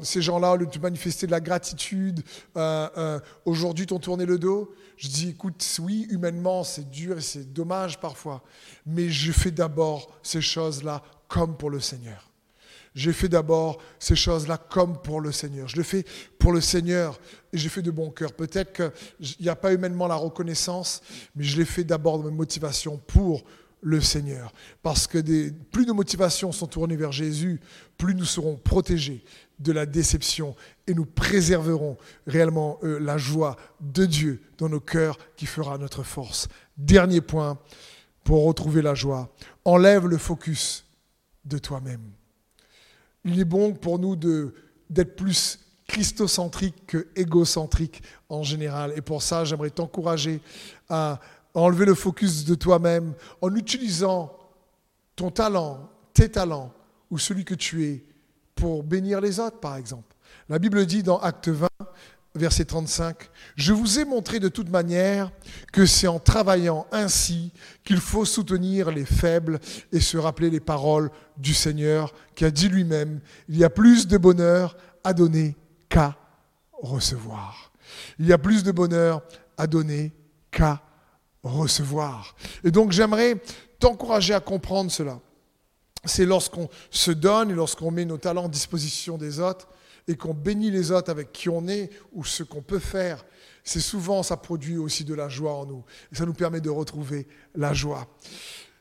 ces 0.02 0.22
gens-là, 0.22 0.54
au 0.54 0.58
lieu 0.58 0.68
de 0.68 0.80
manifester 0.80 1.26
de 1.26 1.32
la 1.32 1.42
gratitude, 1.42 2.24
aujourd'hui 3.44 3.88
t'ont 3.88 4.00
tourné 4.00 4.26
le 4.26 4.40
dos? 4.40 4.74
Je 4.98 5.10
dis, 5.10 5.30
écoute, 5.30 5.64
oui, 5.82 6.08
humainement, 6.10 6.64
c'est 6.64 6.90
dur 6.90 7.18
et 7.18 7.22
c'est 7.22 7.52
dommage 7.52 8.00
parfois, 8.00 8.42
mais 8.86 9.10
je 9.10 9.34
fais 9.34 9.52
d'abord 9.52 10.10
ces 10.24 10.42
choses-là 10.42 11.04
comme 11.28 11.58
pour 11.58 11.70
le 11.70 11.82
Seigneur. 11.82 12.32
J'ai 12.96 13.12
fait 13.12 13.28
d'abord 13.28 13.78
ces 14.00 14.16
choses-là 14.16 14.58
comme 14.58 15.02
pour 15.02 15.20
le 15.20 15.34
Seigneur. 15.34 15.68
Je 15.68 15.76
le 15.76 15.84
fais 15.84 16.06
pour 16.40 16.54
le 16.54 16.62
Seigneur 16.62 17.20
et 17.52 17.58
j'ai 17.58 17.68
fait 17.68 17.82
de 17.82 17.92
bon 17.92 18.10
cœur. 18.10 18.32
Peut-être 18.32 18.72
qu'il 18.72 19.36
n'y 19.42 19.50
a 19.50 19.56
pas 19.56 19.74
humainement 19.74 20.08
la 20.08 20.16
reconnaissance, 20.16 21.02
mais 21.36 21.44
je 21.44 21.58
l'ai 21.58 21.66
fait 21.66 21.84
d'abord 21.84 22.20
de 22.20 22.24
ma 22.24 22.32
motivation 22.32 22.98
pour 23.06 23.44
le 23.82 24.00
Seigneur. 24.00 24.54
Parce 24.82 25.08
que 25.08 25.20
plus 25.72 25.86
nos 25.86 25.94
motivations 25.94 26.54
sont 26.54 26.68
tournées 26.68 26.96
vers 26.96 27.12
Jésus, 27.12 27.60
plus 27.98 28.16
nous 28.16 28.24
serons 28.24 28.56
protégés 28.56 29.26
de 29.60 29.74
la 29.74 29.86
déception 29.86 30.56
et 30.88 30.94
nous 30.94 31.06
préserverons 31.06 31.98
réellement 32.28 32.80
euh, 32.84 32.98
la 33.00 33.18
joie 33.18 33.58
de 33.82 34.06
Dieu 34.06 34.42
dans 34.58 34.70
nos 34.70 34.80
cœurs 34.80 35.18
qui 35.36 35.46
fera 35.46 35.78
notre 35.78 36.04
force. 36.04 36.48
Dernier 36.78 37.20
point 37.20 37.60
pour 38.24 38.46
retrouver 38.46 38.82
la 38.82 38.96
joie. 38.96 39.34
Enlève 39.66 40.08
le 40.08 40.18
focus 40.18 40.86
de 41.44 41.58
toi-même 41.58 42.12
il 43.26 43.40
est 43.40 43.46
bon 43.46 43.74
pour 43.74 44.00
nous 44.00 44.16
d'être 44.16 45.16
plus 45.16 45.60
christocentrique 45.88 46.86
que 46.88 47.08
égocentrique 47.16 48.02
en 48.30 48.44
général. 48.44 48.94
Et 48.96 49.02
pour 49.02 49.22
ça, 49.22 49.44
j'aimerais 49.44 49.70
t'encourager 49.70 50.40
à 50.90 51.20
enlever 51.54 51.86
le 51.86 51.96
focus 51.96 52.46
de 52.46 52.56
toi-même 52.56 53.14
en 53.42 53.54
utilisant 53.56 54.36
ton 55.16 55.32
talent, 55.32 55.90
tes 56.14 56.30
talents 56.30 56.74
ou 57.12 57.18
celui 57.18 57.46
que 57.46 57.56
tu 57.56 57.86
es 57.86 58.04
pour 58.56 58.84
bénir 58.84 59.22
les 59.22 59.40
autres, 59.40 59.60
par 59.60 59.76
exemple. 59.76 60.16
La 60.50 60.60
Bible 60.60 60.86
dit 60.86 61.04
dans 61.04 61.20
Acte 61.20 61.50
20, 61.50 61.68
verset 62.36 62.66
35, 62.66 63.18
Je 63.56 63.74
vous 63.74 64.00
ai 64.00 64.06
montré 64.06 64.40
de 64.40 64.50
toute 64.50 64.70
manière 64.70 65.32
que 65.72 65.86
c'est 65.86 66.08
en 66.08 66.20
travaillant 66.20 66.86
ainsi 66.92 67.52
qu'il 67.84 68.00
faut 68.00 68.26
soutenir 68.26 68.92
les 68.92 69.06
faibles 69.06 69.60
et 69.92 70.00
se 70.00 70.18
rappeler 70.18 70.50
les 70.50 70.60
paroles 70.60 71.10
du 71.38 71.54
Seigneur 71.54 72.14
qui 72.36 72.46
a 72.46 72.52
dit 72.52 72.70
lui-même, 72.70 73.22
il 73.48 73.58
y 73.58 73.64
a 73.64 73.70
plus 73.70 74.08
de 74.08 74.18
bonheur 74.18 74.76
à 75.04 75.14
donner 75.14 75.56
qu'à 75.90 76.18
recevoir. 76.82 77.72
Il 78.20 78.28
y 78.28 78.34
a 78.34 78.38
plus 78.38 78.64
de 78.64 78.72
bonheur 78.72 79.22
à 79.58 79.68
donner 79.68 80.14
qu'à 80.52 80.82
recevoir. 81.44 82.36
Et 82.64 82.72
donc 82.72 82.92
j'aimerais 82.92 83.42
t'encourager 83.80 84.34
à 84.34 84.40
comprendre 84.40 84.92
cela. 84.92 85.20
C'est 86.04 86.26
lorsqu'on 86.26 86.70
se 86.92 87.12
donne 87.12 87.52
et 87.52 87.54
lorsqu'on 87.54 87.92
met 87.92 88.06
nos 88.06 88.18
talents 88.18 88.46
en 88.46 88.50
disposition 88.50 89.18
des 89.18 89.40
autres 89.40 89.68
et 90.08 90.16
qu'on 90.16 90.34
bénit 90.34 90.72
les 90.72 90.92
autres 90.92 91.10
avec 91.10 91.32
qui 91.32 91.50
on 91.50 91.68
est 91.68 91.90
ou 92.14 92.24
ce 92.24 92.44
qu'on 92.44 92.62
peut 92.62 92.80
faire, 92.80 93.26
c'est 93.64 93.80
souvent, 93.80 94.22
ça 94.22 94.38
produit 94.38 94.78
aussi 94.78 95.04
de 95.04 95.16
la 95.16 95.28
joie 95.28 95.56
en 95.56 95.66
nous. 95.66 95.84
Et 96.12 96.16
ça 96.16 96.26
nous 96.26 96.34
permet 96.34 96.62
de 96.62 96.70
retrouver 96.70 97.28
la 97.56 97.74
joie. 97.74 98.08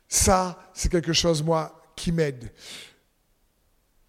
Ça, 0.09 0.71
c'est 0.75 0.91
quelque 0.91 1.15
chose, 1.15 1.43
moi, 1.43 1.81
qui 1.97 2.13
m'aide. 2.13 2.53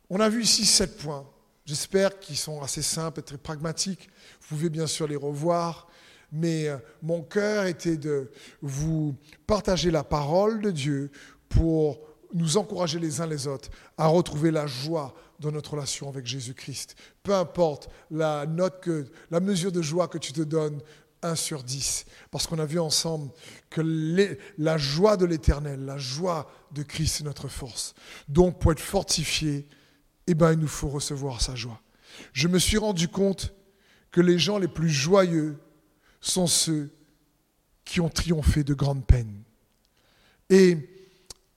On 0.09 0.19
a 0.19 0.29
vu 0.29 0.43
ici 0.43 0.65
sept 0.65 0.97
points. 0.97 1.25
J'espère 1.65 2.19
qu'ils 2.19 2.37
sont 2.37 2.61
assez 2.61 2.81
simples 2.81 3.21
et 3.21 3.23
très 3.23 3.37
pragmatiques. 3.37 4.09
Vous 4.41 4.57
pouvez 4.57 4.69
bien 4.69 4.85
sûr 4.85 5.07
les 5.07 5.15
revoir. 5.15 5.87
Mais 6.31 6.67
euh, 6.67 6.77
mon 7.01 7.21
cœur 7.21 7.65
était 7.65 7.97
de 7.97 8.29
vous 8.61 9.15
partager 9.47 9.89
la 9.89 10.03
parole 10.03 10.61
de 10.61 10.71
Dieu 10.71 11.11
pour 11.47 11.99
nous 12.33 12.57
encourager 12.57 12.99
les 12.99 13.21
uns 13.21 13.27
les 13.27 13.47
autres 13.47 13.69
à 13.97 14.07
retrouver 14.07 14.51
la 14.51 14.67
joie 14.67 15.15
dans 15.39 15.51
notre 15.51 15.73
relation 15.73 16.09
avec 16.09 16.25
Jésus-Christ. 16.25 16.95
Peu 17.23 17.33
importe 17.33 17.89
la 18.11 18.45
note 18.45 18.81
que, 18.81 19.05
la 19.31 19.39
mesure 19.39 19.71
de 19.71 19.81
joie 19.81 20.07
que 20.07 20.17
tu 20.17 20.33
te 20.33 20.41
donnes, 20.41 20.81
1 21.21 21.35
sur 21.35 21.63
10. 21.63 22.05
Parce 22.31 22.47
qu'on 22.47 22.59
a 22.59 22.65
vu 22.65 22.79
ensemble 22.79 23.31
que 23.69 23.81
la 24.57 24.77
joie 24.77 25.17
de 25.17 25.25
l'éternel, 25.25 25.85
la 25.85 25.97
joie 25.97 26.49
de 26.71 26.83
Christ 26.83 27.21
est 27.21 27.23
notre 27.23 27.47
force. 27.47 27.93
Donc, 28.27 28.59
pour 28.59 28.71
être 28.71 28.79
fortifié, 28.79 29.67
eh 30.27 30.33
ben, 30.33 30.53
il 30.53 30.59
nous 30.59 30.67
faut 30.67 30.89
recevoir 30.89 31.41
sa 31.41 31.55
joie. 31.55 31.81
Je 32.33 32.47
me 32.47 32.59
suis 32.59 32.77
rendu 32.77 33.07
compte 33.07 33.53
que 34.11 34.21
les 34.21 34.39
gens 34.39 34.57
les 34.57 34.67
plus 34.67 34.89
joyeux 34.89 35.57
sont 36.21 36.47
ceux 36.47 36.91
qui 37.83 38.01
ont 38.01 38.09
triomphé 38.09 38.63
de 38.63 38.73
grandes 38.73 39.05
peines. 39.05 39.43
Et, 40.49 40.77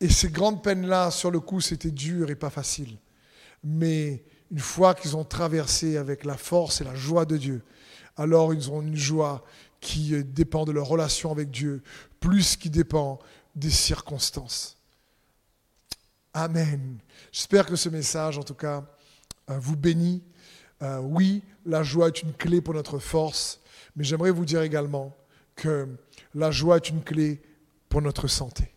et 0.01 0.09
ces 0.09 0.31
grandes 0.31 0.63
peines-là, 0.63 1.11
sur 1.11 1.31
le 1.31 1.41
coup, 1.41 1.61
c'était 1.61 1.91
dur 1.91 2.31
et 2.31 2.35
pas 2.35 2.51
facile. 2.51 2.99
Mais 3.65 4.25
une 4.51 4.59
fois 4.59 4.95
qu'ils 4.95 5.17
ont 5.17 5.25
traversé 5.25 5.97
avec 5.97 6.25
la 6.25 6.37
force 6.37 6.81
et 6.81 6.85
la 6.85 6.95
joie 6.95 7.25
de 7.25 7.37
Dieu, 7.37 7.63
alors 8.17 8.55
ils 8.55 8.71
ont 8.71 8.83
une 8.83 8.97
joie 8.97 9.45
qui 9.81 10.23
dépend 10.25 10.65
de 10.65 10.73
leur 10.73 10.87
relation 10.87 11.31
avec 11.31 11.51
Dieu, 11.51 11.83
plus 12.21 12.57
qui 12.57 12.71
dépend 12.71 13.19
des 13.55 13.71
circonstances. 13.71 14.77
Amen. 16.35 16.99
J'espère 17.33 17.67
que 17.67 17.77
ce 17.77 17.89
message, 17.89 18.39
en 18.39 18.43
tout 18.43 18.55
cas, 18.55 18.85
euh, 19.51 19.59
vous 19.59 19.77
bénit. 19.77 20.23
Euh, 20.83 20.99
oui, 20.99 21.43
la 21.67 21.83
joie 21.83 22.09
est 22.09 22.23
une 22.23 22.33
clé 22.33 22.61
pour 22.61 22.75
notre 22.75 22.99
force, 22.99 23.61
mais 23.97 24.05
j'aimerais 24.05 24.31
vous 24.31 24.45
dire 24.45 24.63
également 24.63 25.17
que 25.57 25.89
la 26.35 26.51
joie 26.51 26.77
est 26.77 26.89
une 26.91 27.03
clé 27.03 27.43
pour 27.89 28.03
notre 28.03 28.29
santé. 28.29 28.73